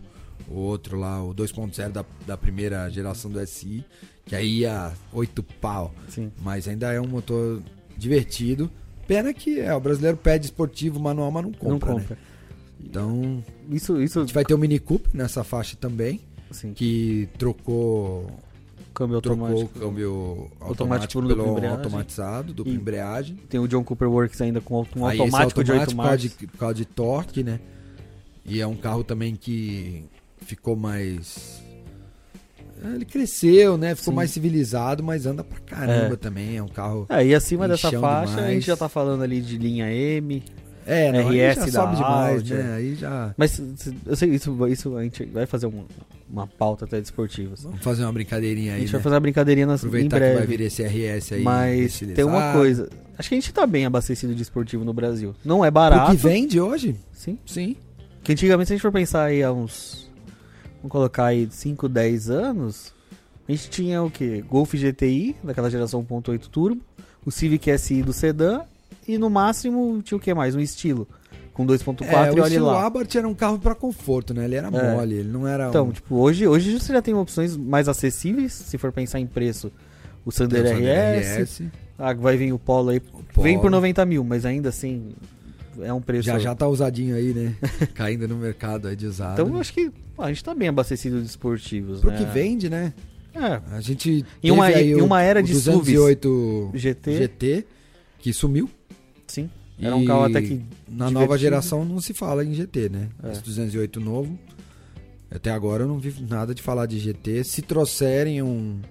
o 0.50 0.56
outro 0.56 1.00
lá, 1.00 1.24
o 1.24 1.34
2.0 1.34 1.90
da, 1.90 2.06
da 2.28 2.38
primeira 2.38 2.90
geração 2.90 3.32
do 3.32 3.46
SI, 3.48 3.84
que 4.26 4.36
aí 4.36 4.60
ia 4.60 4.92
8 5.14 5.42
pau. 5.42 5.94
Sim. 6.10 6.32
Mas 6.42 6.68
ainda 6.68 6.92
é 6.92 7.00
um 7.00 7.08
motor 7.08 7.62
divertido. 7.98 8.70
Pena 9.10 9.34
que 9.34 9.60
é, 9.60 9.74
o 9.74 9.80
brasileiro 9.80 10.16
pede 10.18 10.46
esportivo 10.46 11.00
manual, 11.00 11.32
mas 11.32 11.44
não 11.44 11.52
compra, 11.52 11.90
não 11.90 11.98
né? 11.98 12.02
compra. 12.04 12.18
Então, 12.80 13.44
Isso, 13.72 14.00
isso 14.02 14.20
a 14.20 14.22
gente 14.22 14.34
vai 14.34 14.46
ter 14.46 14.54
o 14.54 14.58
Mini 14.58 14.78
Cooper 14.78 15.10
nessa 15.14 15.44
faixa 15.44 15.76
também, 15.76 16.22
assim, 16.50 16.74
que 16.74 17.28
trocou, 17.38 18.28
câmbio 18.94 19.20
trocou 19.20 19.44
o 19.44 19.48
automático. 19.50 19.80
câmbio 19.80 20.12
Automático 20.60 20.64
automático 20.64 21.14
por 21.14 21.22
pelo 21.28 21.36
dupla 21.40 21.52
embreagem. 21.54 21.78
automatizado, 21.78 22.54
dupla 22.54 22.72
E- 22.72 22.76
embreagem. 22.76 23.36
Tem 23.50 23.60
o 23.60 23.68
John 23.68 23.84
Cooper 23.84 24.08
Works 24.10 24.40
ainda 24.42 24.62
com 24.62 24.80
um 24.80 24.84
esse 24.84 25.22
automático 25.22 25.64
de 25.64 25.72
8 25.72 25.82
automático 25.82 25.96
por 25.96 25.98
causa 25.98 26.08
marchas. 26.12 26.38
de, 26.38 26.48
por 26.48 26.58
causa 26.60 26.76
de 26.76 26.86
torque, 26.86 27.44
né? 27.44 27.60
E 28.46 28.62
é 28.62 28.68
um 28.68 28.76
carro 28.76 29.04
também 29.04 29.36
que 29.36 30.06
ficou 30.42 30.76
mais. 30.76 31.62
É, 32.84 32.96
Ele 32.96 33.06
cresceu, 33.06 33.78
né? 33.78 33.96
Ficou 33.96 34.12
Sim. 34.12 34.16
mais 34.16 34.32
civilizado, 34.32 35.04
mas 35.04 35.26
anda 35.26 35.44
pra 35.44 35.60
caramba 35.60 36.14
É. 36.14 36.18
também. 36.18 36.58
É 36.58 36.64
um 36.64 36.68
carro. 36.68 37.06
É, 37.10 37.26
e 37.26 37.36
acima 37.36 37.68
dessa 37.68 37.92
faixa, 37.92 38.34
a 38.34 38.36
demais. 38.38 38.54
gente 38.54 38.68
já 38.68 38.78
tá 38.78 38.88
falando 38.88 39.22
ali 39.24 39.42
de 39.42 39.58
linha 39.58 39.92
M. 39.92 40.44
É, 40.86 41.12
não, 41.12 41.30
RS 41.30 41.56
já 41.56 41.66
da 41.66 41.72
sobe 41.72 41.96
demais, 41.98 42.36
Audi, 42.38 42.54
né? 42.56 42.74
Aí 42.76 42.96
já. 42.96 43.34
Mas 43.38 43.62
eu 44.08 44.16
sei, 44.16 44.30
isso, 44.30 44.68
isso 44.68 44.96
a 44.98 45.04
gente 45.04 45.24
vai 45.26 45.46
fazer 45.46 45.68
uma, 45.68 45.84
uma 46.28 46.48
pauta 46.48 46.86
até 46.86 46.98
de 47.00 47.06
esportivos. 47.06 47.62
Vamos 47.64 47.82
fazer 47.84 48.04
uma 48.04 48.12
brincadeirinha 48.14 48.72
A 48.72 48.76
aí. 48.76 48.82
gente 48.82 48.88
né? 48.88 48.94
vai 48.94 49.02
fazer 49.04 49.14
uma 49.16 49.20
brincadeirinha 49.20 49.68
nas, 49.68 49.84
em 49.84 49.88
Aproveitar 49.88 50.16
que 50.16 50.20
breve. 50.22 50.38
vai 50.38 50.48
vir 50.48 50.62
esse 50.62 50.82
RS 50.82 51.34
aí. 51.34 51.44
mas 51.44 52.00
tem 52.16 52.26
uma 52.26 52.54
coisa. 52.54 52.90
Acho 53.18 53.30
que 53.30 53.36
a 53.36 53.38
gente 53.38 53.54
tá 53.54 53.68
bem 53.68 53.86
abastecido 53.86 54.34
de 54.34 54.42
esportivo 54.42 54.84
no 54.84 54.94
Brasil. 54.94 55.36
Não 55.46 55.64
é 55.64 55.68
O 55.68 55.72
barato. 55.72 56.10
que 56.12 56.18
vende 56.18 56.60
hoje? 56.60 56.96
Sim. 57.14 57.38
Sim. 57.46 57.76
Que 58.24 58.32
antigamente, 58.32 58.68
se 58.70 58.74
a 58.74 58.76
gente 58.78 58.82
for 58.82 58.92
pensar 58.92 59.26
aí 59.26 59.44
há 59.44 59.52
uns. 59.52 60.09
Vamos 60.82 60.92
colocar 60.92 61.26
aí 61.26 61.48
5, 61.50 61.88
10 61.90 62.30
anos. 62.30 62.94
A 63.48 63.52
gente 63.52 63.70
tinha 63.70 64.02
o 64.04 64.10
quê? 64.12 64.44
Golf 64.48 64.74
GTI, 64.74 65.36
daquela 65.44 65.70
geração 65.70 66.04
1.8 66.04 66.48
turbo. 66.48 66.82
O 67.26 67.32
Civic 67.32 67.78
SI 67.78 68.02
do 68.04 68.14
sedã. 68.14 68.62
E 69.08 69.18
no 69.18 69.30
máximo 69.30 70.02
tinha 70.04 70.18
o 70.18 70.22
que 70.22 70.34
mais? 70.34 70.56
Um 70.56 70.60
estilo. 70.60 71.08
Com 71.54 71.66
2.4 71.66 72.04
É, 72.06 72.32
e 72.36 72.40
o 72.40 72.44
olha 72.44 72.62
lá. 72.62 72.86
Abarth 72.86 73.16
era 73.16 73.28
um 73.28 73.34
carro 73.34 73.60
pra 73.60 73.76
conforto, 73.76 74.34
né? 74.34 74.46
Ele 74.46 74.56
era 74.56 74.68
É. 74.68 74.96
mole, 74.96 75.16
ele 75.16 75.30
não 75.30 75.46
era 75.48 75.68
Então, 75.68 75.88
um... 75.88 75.92
tipo, 75.92 76.16
hoje, 76.16 76.48
hoje 76.48 76.80
você 76.80 76.94
já 76.94 77.02
tem 77.02 77.14
opções 77.14 77.58
mais 77.58 77.90
acessíveis, 77.90 78.54
se 78.54 78.78
for 78.78 78.92
pensar 78.92 79.20
em 79.20 79.26
preço. 79.28 79.72
O 80.26 80.32
Sander 80.32 80.64
o 80.64 80.68
Sander 80.70 81.42
RS, 81.42 81.64
ah, 81.98 82.14
vai 82.14 82.38
vir 82.38 82.54
o 82.54 82.60
Polo 82.60 82.90
aí, 82.92 83.00
Polo. 83.00 83.24
vem 83.44 83.60
por 83.60 83.70
90 83.72 84.06
mil, 84.06 84.24
mas 84.24 84.46
ainda 84.46 84.70
assim 84.70 85.12
é 85.82 85.94
um 85.94 86.02
preço... 86.02 86.24
Já 86.26 86.40
já 86.40 86.54
tá 86.56 86.68
usadinho 86.68 87.16
aí, 87.16 87.34
né? 87.34 87.56
Caindo 87.96 88.28
no 88.28 88.36
mercado 88.38 88.88
aí 88.88 88.96
de 88.96 89.06
usado. 89.08 89.42
Então 89.42 89.54
eu 89.56 89.60
acho 89.60 89.74
que 89.74 89.92
a 90.18 90.28
gente 90.30 90.44
tá 90.44 90.54
bem 90.56 90.68
abastecido 90.70 91.20
de 91.22 91.28
esportivos, 91.28 92.00
Pro 92.02 92.12
né? 92.12 92.18
que 92.18 92.26
vende, 92.26 92.70
né? 92.70 92.94
É, 93.34 93.62
A 93.76 93.80
gente 93.82 94.26
Em 94.44 94.52
uma- 94.52 94.66
aí 94.66 94.92
em 94.92 94.96
o- 94.96 95.06
uma 95.06 95.22
era 95.22 95.40
o 95.40 95.44
de 95.44 95.54
208 95.54 96.72
GT, 96.74 97.18
GT 97.18 97.66
que 98.20 98.34
sumiu. 98.34 98.70
sim. 99.28 99.50
Era 99.82 99.96
um 99.96 100.04
carro 100.04 100.24
até 100.26 100.42
que 100.42 100.56
na 100.90 101.06
divertido. 101.06 101.12
nova 101.12 101.38
geração 101.38 101.86
não 101.86 102.02
se 102.02 102.14
fala 102.14 102.44
em 102.44 102.54
GT, 102.54 102.90
né? 102.90 103.08
É. 103.24 103.32
Esse 103.32 103.42
208 103.44 104.00
novo. 104.02 104.38
Até 105.32 105.52
agora 105.52 105.84
eu 105.84 105.88
não 105.88 105.98
vi 106.00 106.14
nada 106.28 106.54
de 106.54 106.62
falar 106.62 106.86
de 106.86 107.00
GT. 107.00 107.46
Se 107.46 107.62
trouxerem 107.62 108.42
um 108.42 108.82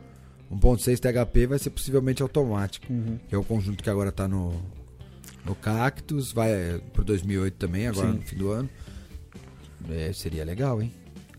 1.6 0.50 0.98
THP 0.98 1.46
vai 1.46 1.58
ser 1.58 1.68
possivelmente 1.70 2.22
automático, 2.22 2.86
Uhum. 2.90 3.18
que 3.28 3.34
é 3.34 3.38
o 3.38 3.44
conjunto 3.44 3.82
que 3.84 3.90
agora 3.90 4.10
tá 4.10 4.26
no 4.26 4.54
no 5.48 5.54
Cactus, 5.54 6.32
vai 6.32 6.50
é, 6.50 6.80
pro 6.92 7.04
2008 7.04 7.54
também, 7.54 7.86
agora 7.86 8.10
Sim. 8.10 8.16
no 8.16 8.22
fim 8.22 8.36
do 8.36 8.50
ano. 8.50 8.70
É, 9.90 10.12
seria 10.12 10.44
legal, 10.44 10.82
hein? 10.82 10.92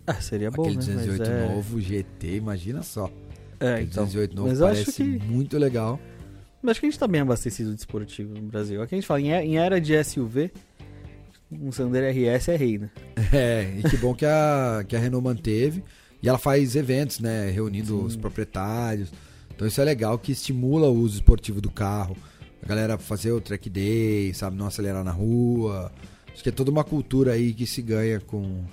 Ah, 0.08 0.16
seria 0.16 0.50
bom, 0.50 0.64
Aquele 0.64 0.78
né? 0.78 0.94
208 0.94 1.20
Mas 1.20 1.30
é... 1.30 1.56
novo 1.56 1.82
GT, 1.82 2.36
imagina 2.36 2.82
só. 2.82 3.12
É, 3.60 3.74
Aquele 3.74 3.90
então. 3.90 4.06
208 4.06 4.36
novo 4.36 4.48
Mas 4.50 4.60
parece 4.60 4.92
que 4.92 5.04
muito 5.04 5.58
legal. 5.58 6.00
Mas 6.62 6.72
acho 6.72 6.80
que 6.80 6.88
a 6.88 6.90
gente 6.90 7.00
tá 7.00 7.08
bem 7.08 7.22
abastecido 7.22 7.74
de 7.74 7.80
esportivo 7.80 8.34
no 8.34 8.42
Brasil. 8.42 8.82
Aqui 8.82 8.96
a 8.96 8.98
gente 8.98 9.08
fala, 9.08 9.22
em, 9.22 9.30
em 9.30 9.58
era 9.58 9.80
de 9.80 10.04
SUV, 10.04 10.52
um 11.52 11.72
Sander 11.72 12.04
RS 12.12 12.50
é 12.50 12.56
rei, 12.56 12.78
né? 12.78 12.90
É, 13.32 13.74
e 13.78 13.90
que 13.90 13.98
bom 13.98 14.14
que 14.14 14.26
a, 14.26 14.84
que 14.88 14.96
a 14.96 15.00
Renault 15.00 15.24
manteve. 15.24 15.84
E 16.22 16.28
ela 16.28 16.38
faz 16.38 16.76
eventos, 16.76 17.20
né? 17.20 17.50
Reunindo 17.50 18.00
Sim. 18.00 18.06
os 18.06 18.16
proprietários. 18.16 19.12
Então 19.56 19.68
isso 19.68 19.80
é 19.80 19.84
legal 19.84 20.18
que 20.18 20.32
estimula 20.32 20.88
o 20.90 20.94
uso 20.94 21.16
esportivo 21.16 21.62
do 21.62 21.70
carro. 21.70 22.16
A 22.64 22.68
galera 22.68 22.98
fazer 22.98 23.32
o 23.32 23.42
track 23.42 23.70
day, 23.70 24.34
sabe? 24.34 24.58
Não 24.58 24.68
acelerar 24.68 25.04
na 25.04 25.12
rua. 25.12 25.92
Acho 26.34 26.44
que 26.44 26.50
é 26.50 26.52
toda 26.52 26.72
uma 26.72 26.84
cultura 26.84 27.34
aí 27.34 27.54
que 27.54 27.66
se 27.66 27.82
ganha 27.82 28.20
com. 28.20 28.64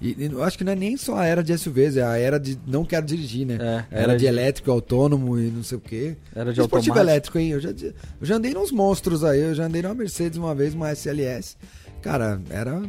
E, 0.00 0.10
e 0.10 0.42
acho 0.42 0.58
que 0.58 0.64
não 0.64 0.72
é 0.72 0.76
nem 0.76 0.96
só 0.96 1.16
a 1.16 1.24
era 1.24 1.42
de 1.42 1.56
SUVs, 1.56 1.96
é 1.96 2.02
a 2.02 2.18
era 2.18 2.38
de 2.38 2.58
não 2.66 2.84
quero 2.84 3.06
dirigir, 3.06 3.46
né? 3.46 3.86
É, 3.90 4.02
era, 4.02 4.16
de, 4.16 4.26
elétrico 4.26 4.70
autônomo 4.70 5.38
e 5.38 5.50
não 5.50 5.62
sei 5.62 5.78
o 5.78 5.80
quê. 5.80 6.16
Era 6.34 6.52
de 6.52 6.60
Esportivo 6.60 6.92
automático. 6.92 6.98
elétrico, 6.98 7.38
hein? 7.38 7.48
Eu 7.50 7.60
já, 7.60 7.70
eu 7.70 8.26
já 8.26 8.36
andei 8.36 8.52
nos 8.52 8.70
monstros 8.70 9.24
aí, 9.24 9.40
eu 9.40 9.54
já 9.54 9.64
andei 9.64 9.80
numa 9.80 9.94
Mercedes 9.94 10.38
uma 10.38 10.54
vez, 10.54 10.74
uma 10.74 10.92
SLS. 10.92 11.56
Cara, 12.02 12.40
era. 12.50 12.82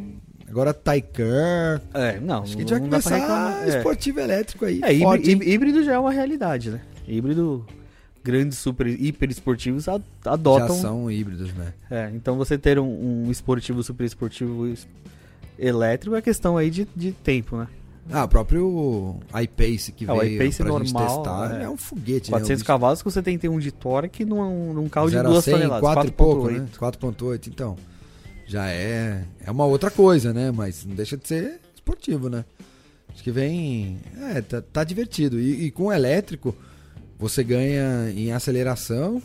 Agora 0.49 0.73
Taycan. 0.73 1.81
É, 1.93 2.19
não, 2.19 2.43
Acho 2.43 2.55
que 2.55 2.57
a 2.57 2.61
gente 2.61 2.69
vai 2.71 2.79
começar 2.79 3.15
reclamar. 3.15 3.63
É. 3.63 3.77
esportivo 3.77 4.19
elétrico 4.19 4.65
aí. 4.65 4.81
É, 4.83 4.93
híbrido, 4.93 5.43
híbrido 5.43 5.83
já 5.83 5.93
é 5.93 5.99
uma 5.99 6.11
realidade, 6.11 6.71
né? 6.71 6.81
Híbrido, 7.07 7.65
grandes 8.27 8.57
super, 8.57 8.85
hiper 8.87 9.29
esportivos 9.29 9.87
adotam. 9.87 10.75
Já 10.75 10.81
são 10.81 11.09
híbridos, 11.09 11.53
né? 11.53 11.73
É, 11.89 12.11
então 12.13 12.35
você 12.35 12.57
ter 12.57 12.77
um, 12.77 13.25
um 13.25 13.31
esportivo, 13.31 13.81
super 13.81 14.03
esportivo 14.03 14.67
es- 14.67 14.85
elétrico 15.57 16.13
é 16.13 16.21
questão 16.21 16.57
aí 16.57 16.69
de, 16.69 16.85
de 16.93 17.13
tempo, 17.13 17.55
né? 17.55 17.67
Ah, 18.11 18.25
o 18.25 18.27
próprio 18.27 19.15
iPace 19.41 19.91
que 19.93 20.05
o 20.05 20.17
veio 20.19 20.35
iPace 20.35 20.63
pra 20.63 20.71
gente 20.79 20.93
normal, 20.93 21.23
testar 21.23 21.61
é. 21.61 21.63
é. 21.63 21.69
um 21.69 21.77
foguete, 21.77 22.29
400 22.29 22.61
né? 22.61 22.67
cavalos 22.67 23.01
com 23.01 23.09
71 23.09 23.59
de 23.59 23.71
torque 23.71 24.25
num, 24.25 24.73
num 24.73 24.89
carro 24.89 25.07
de 25.07 25.15
0 25.15 25.27
a 25.27 25.31
2 25.31 25.43
100, 25.43 25.53
toneladas. 25.53 25.81
4 25.81 26.07
e 26.07 26.11
pouco, 26.11 26.47
4.8. 26.49 26.59
né? 26.59 26.67
4.8, 26.77 27.47
então. 27.47 27.77
Já 28.45 28.69
é, 28.69 29.25
é 29.45 29.51
uma 29.51 29.65
outra 29.65 29.91
coisa, 29.91 30.33
né? 30.33 30.51
Mas 30.51 30.85
não 30.85 30.95
deixa 30.95 31.17
de 31.17 31.27
ser 31.27 31.59
esportivo, 31.75 32.29
né? 32.29 32.45
Acho 33.13 33.23
que 33.23 33.31
vem... 33.31 33.99
É, 34.33 34.41
tá, 34.41 34.61
tá 34.61 34.83
divertido. 34.85 35.37
E, 35.37 35.65
e 35.65 35.71
com 35.71 35.91
elétrico, 35.91 36.55
você 37.19 37.43
ganha 37.43 38.11
em 38.15 38.31
aceleração... 38.31 39.21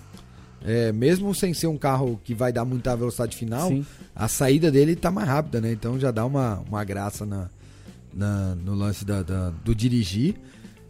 é, 0.65 0.93
mesmo 0.93 1.35
sem 1.35 1.53
ser 1.53 1.67
um 1.67 1.77
carro 1.77 2.21
que 2.23 2.35
vai 2.35 2.53
dar 2.53 2.65
muita 2.65 2.97
velocidade 2.97 3.37
final, 3.37 3.69
Sim. 3.69 3.85
a 4.15 4.29
saída 4.29 4.71
dele 4.71 4.95
tá 4.95 5.11
mais 5.11 5.27
rápida, 5.29 5.61
né? 5.61 5.73
Então 5.73 5.99
já 5.99 6.11
dá 6.13 6.25
uma, 6.25 6.61
uma 6.69 6.85
graça 6.85 7.27
na, 7.27 7.51
na- 8.15 8.55
no 8.55 8.75
lance 8.75 9.05
da, 9.05 9.23
da- 9.23 9.51
do 9.51 9.75
dirigir. 9.75 10.37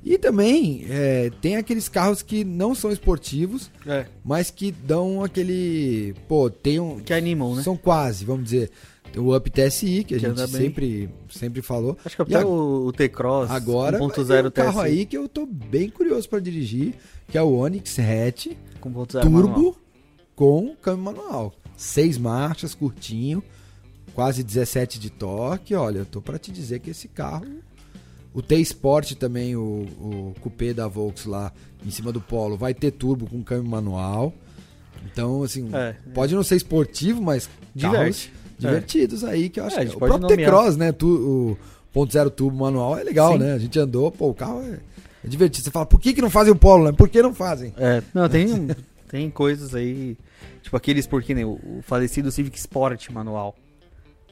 E 0.05 0.19
também 0.19 0.85
é, 0.91 1.31
tem 1.41 1.55
aqueles 1.57 1.89
carros 1.89 2.23
que 2.23 2.45
não 2.45 2.75
são 2.75 2.91
esportivos, 2.91 3.71
É. 3.87 4.05
mas 4.25 4.51
que 4.51 4.73
dão 4.73 5.23
aquele. 5.25 6.13
Pô, 6.29 6.51
tem 6.51 6.81
um. 6.81 6.99
Que 6.99 7.15
animam, 7.15 7.55
né? 7.55 7.63
São 7.63 7.77
quase, 7.77 8.25
vamos 8.25 8.45
dizer. 8.45 8.71
O 9.19 9.37
Up 9.37 9.51
TSI, 9.51 10.05
que 10.05 10.15
a 10.15 10.19
Que 10.19 10.27
gente 10.27 10.49
sempre, 10.51 11.11
sempre 11.31 11.61
falou. 11.63 11.97
Acho 12.05 12.17
que 12.17 12.23
até 12.23 12.37
a- 12.37 12.47
o, 12.47 12.87
o 12.87 12.93
T-Cross 12.93 13.51
Agora 13.51 13.99
vai 13.99 14.09
1.0 14.09 14.27
ter 14.27 14.47
um 14.47 14.51
carro 14.65 14.81
TSI 14.83 14.87
aí 14.87 15.07
que 15.07 15.17
eu 15.17 15.29
tô 15.29 15.45
bem 15.47 15.91
curioso 15.91 16.29
pra 16.29 16.41
dirigir, 16.41 16.95
que 17.29 17.37
é 17.37 17.43
o 17.43 17.51
Onix 17.53 17.99
Hatch 17.99 18.49
com 18.81 18.91
1.0 18.93 19.21
Turbo 19.23 19.31
manual. 19.49 19.77
com 20.35 20.75
câmbio 20.81 21.05
manual. 21.05 21.55
Seis 21.77 22.17
marchas, 22.17 22.75
curtinho, 22.75 23.43
quase 24.15 24.43
17 24.43 24.99
de 24.99 25.11
torque. 25.11 25.75
Olha, 25.75 25.99
eu 25.99 26.07
tô 26.07 26.21
pra 26.23 26.39
te 26.39 26.51
dizer 26.51 26.81
que 26.81 26.91
esse 26.91 27.09
carro. 27.09 27.47
O 28.35 28.41
T-Sport 28.41 29.13
também, 29.17 29.55
o, 29.57 29.61
o 30.01 30.35
coupé 30.41 30.73
da 30.73 30.89
Volks 30.89 31.27
lá 31.27 31.53
em 31.85 31.91
cima 31.91 32.11
do 32.11 32.21
Polo, 32.21 32.57
vai 32.57 32.73
ter 32.73 32.91
turbo 32.93 33.27
com 33.27 33.43
câmbio 33.43 33.71
manual. 33.71 34.33
Então, 35.05 35.43
assim, 35.43 35.69
É. 35.75 35.95
pode 36.15 36.35
não 36.35 36.43
ser 36.43 36.57
esportivo, 36.57 37.21
mas 37.21 37.51
Diverte. 37.75 38.29
carros 38.31 38.42
divertidos 38.63 39.25
aí 39.25 39.49
que 39.49 39.61
eu 39.61 39.65
acho 39.65 39.79
É, 39.79 39.87
que 39.87 39.97
o 39.97 39.99
próprio. 39.99 40.29
T-Cross, 40.29 40.77
né? 40.77 40.93
Tu, 40.93 41.07
o 41.07 41.59
ponto 41.93 42.13
zero 42.13 42.31
turbo 42.31 42.57
manual 42.59 42.99
é 42.99 43.03
legal, 43.03 43.33
Sim. 43.33 43.39
né? 43.39 43.53
A 43.55 43.59
gente 43.59 43.79
andou, 43.79 44.11
pô, 44.11 44.29
o 44.31 44.35
carro 44.35 44.63
é, 44.63 44.79
é 45.25 45.29
divertido. 45.29 45.65
Você 45.65 45.71
fala, 45.71 45.87
por 45.87 46.01
que, 46.01 46.13
que 46.13 46.23
não 46.23 46.31
fazem 46.31 46.53
o 46.53 46.57
Polo, 46.57 46.85
né? 46.87 46.93
Por 46.93 47.09
que 47.09 47.23
não 47.23 47.35
fazem? 47.35 47.73
É, 47.77 48.03
não, 48.15 48.29
tem, 48.29 48.69
tem 49.09 49.31
coisas 49.31 49.75
aí. 49.75 50.17
Tipo 50.63 50.77
aqueles 50.77 51.07
por 51.07 51.23
que 51.23 51.35
nem 51.35 51.45
o, 51.45 51.59
falecido 51.83 52.31
Civic 52.31 52.59
Sport 52.59 53.11
manual. 53.11 53.55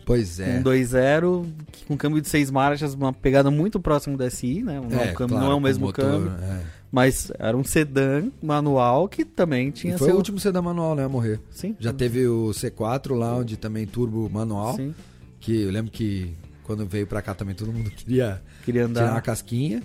Pois 0.06 0.40
é. 0.40 0.58
Um 0.58 0.62
2.0, 0.62 1.46
que 1.70 1.84
com 1.84 1.96
câmbio 1.96 2.20
de 2.20 2.28
6 2.28 2.50
marchas, 2.50 2.94
uma 2.94 3.12
pegada 3.12 3.50
muito 3.50 3.78
próximo 3.78 4.16
do 4.16 4.28
SI, 4.30 4.62
né? 4.62 4.80
Não, 4.80 5.00
é, 5.00 5.12
claro, 5.12 5.32
não 5.34 5.50
é 5.50 5.54
o 5.54 5.60
mesmo 5.60 5.86
motor, 5.86 6.04
câmbio, 6.04 6.32
é. 6.42 6.60
Mas 6.90 7.30
era 7.38 7.56
um 7.56 7.64
sedã 7.64 8.24
manual 8.42 9.08
que 9.08 9.24
também 9.24 9.70
tinha 9.70 9.94
E 9.94 9.98
foi 9.98 10.08
seu... 10.08 10.14
o 10.14 10.18
último 10.18 10.38
sedã 10.40 10.60
manual, 10.62 10.94
né, 10.94 11.04
a 11.04 11.08
morrer. 11.08 11.40
Sim. 11.50 11.76
Já 11.78 11.92
teve 11.92 12.26
o 12.26 12.48
C4 12.50 13.14
lá, 13.16 13.36
onde 13.36 13.56
também 13.56 13.86
turbo 13.86 14.28
manual, 14.30 14.76
Sim, 14.76 14.94
que 15.38 15.62
eu 15.62 15.70
lembro 15.70 15.90
que 15.90 16.32
quando 16.64 16.86
veio 16.86 17.06
pra 17.06 17.22
cá 17.22 17.34
também 17.34 17.54
todo 17.54 17.72
mundo 17.72 17.90
queria 17.94 18.42
queria 18.64 18.86
tirar 18.88 19.00
uma 19.02 19.10
andar. 19.10 19.22
casquinha. 19.22 19.82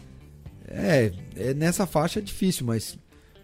É, 0.67 1.11
é, 1.35 1.53
nessa 1.53 1.85
faixa 1.85 2.19
é 2.19 2.21
difícil, 2.21 2.65
mas 2.65 2.97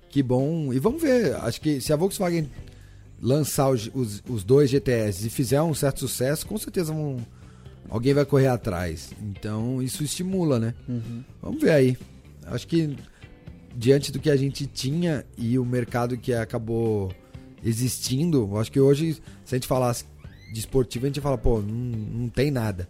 que 0.09 0.23
bom. 0.23 0.73
E 0.73 0.79
vamos 0.79 1.01
ver, 1.01 1.35
acho 1.37 1.61
que 1.61 1.79
se 1.79 1.93
a 1.93 1.95
Volkswagen 1.95 2.49
lançar 3.21 3.69
os, 3.69 3.89
os, 3.93 4.23
os 4.27 4.43
dois 4.43 4.69
GTS 4.71 5.27
e 5.27 5.29
fizer 5.29 5.61
um 5.61 5.73
certo 5.75 5.99
sucesso, 5.99 6.45
com 6.47 6.57
certeza 6.57 6.91
vão- 6.91 7.17
alguém 7.89 8.13
vai 8.13 8.25
correr 8.25 8.47
atrás. 8.47 9.11
Então 9.21 9.81
isso 9.81 10.03
estimula, 10.03 10.57
né? 10.59 10.73
Uhum. 10.89 11.23
Vamos 11.41 11.61
ver 11.61 11.71
aí. 11.71 11.97
Acho 12.47 12.67
que 12.67 12.95
diante 13.75 14.11
do 14.11 14.19
que 14.19 14.29
a 14.29 14.35
gente 14.35 14.65
tinha 14.65 15.25
e 15.37 15.57
o 15.59 15.65
mercado 15.65 16.17
que 16.17 16.33
acabou 16.33 17.11
existindo, 17.63 18.49
eu 18.51 18.57
acho 18.59 18.71
que 18.71 18.79
hoje, 18.79 19.13
se 19.45 19.55
a 19.55 19.57
gente 19.57 19.67
falasse 19.67 20.05
de 20.51 20.59
esportivo, 20.59 21.05
a 21.05 21.09
gente 21.09 21.21
fala, 21.21 21.37
pô, 21.37 21.59
não, 21.61 21.73
não 22.23 22.27
tem 22.29 22.51
nada. 22.51 22.87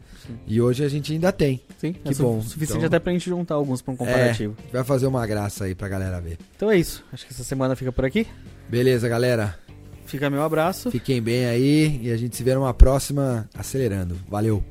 E 0.47 0.59
hoje 0.59 0.83
a 0.83 0.89
gente 0.89 1.13
ainda 1.13 1.31
tem. 1.31 1.61
Sim, 1.77 1.93
Que 1.93 2.09
é 2.09 2.13
bom. 2.15 2.41
suficiente 2.41 2.77
Então- 2.77 2.87
até 2.87 2.97
pra 2.99 3.11
gente 3.13 3.29
juntar 3.29 3.53
alguns 3.55 3.81
pra 3.83 3.93
um 3.93 3.97
comparativo. 3.97 4.55
É, 4.69 4.71
vai 4.71 4.83
fazer 4.83 5.05
uma 5.05 5.25
graça 5.27 5.65
aí 5.65 5.75
pra 5.75 5.87
galera 5.87 6.19
ver. 6.19 6.39
Então 6.55 6.71
é 6.71 6.77
isso. 6.77 7.03
Acho 7.13 7.25
que 7.27 7.31
essa 7.33 7.43
semana 7.43 7.75
fica 7.75 7.91
por 7.91 8.03
aqui. 8.03 8.25
Beleza, 8.67 9.07
galera. 9.07 9.59
Fica 10.07 10.29
meu 10.29 10.41
abraço. 10.41 10.89
Fiquem 10.89 11.21
bem 11.21 11.45
aí 11.45 11.99
e 12.01 12.11
a 12.11 12.17
gente 12.17 12.35
se 12.35 12.43
vê 12.43 12.55
numa 12.55 12.73
próxima 12.73 13.47
acelerando. 13.53 14.17
Valeu. 14.27 14.63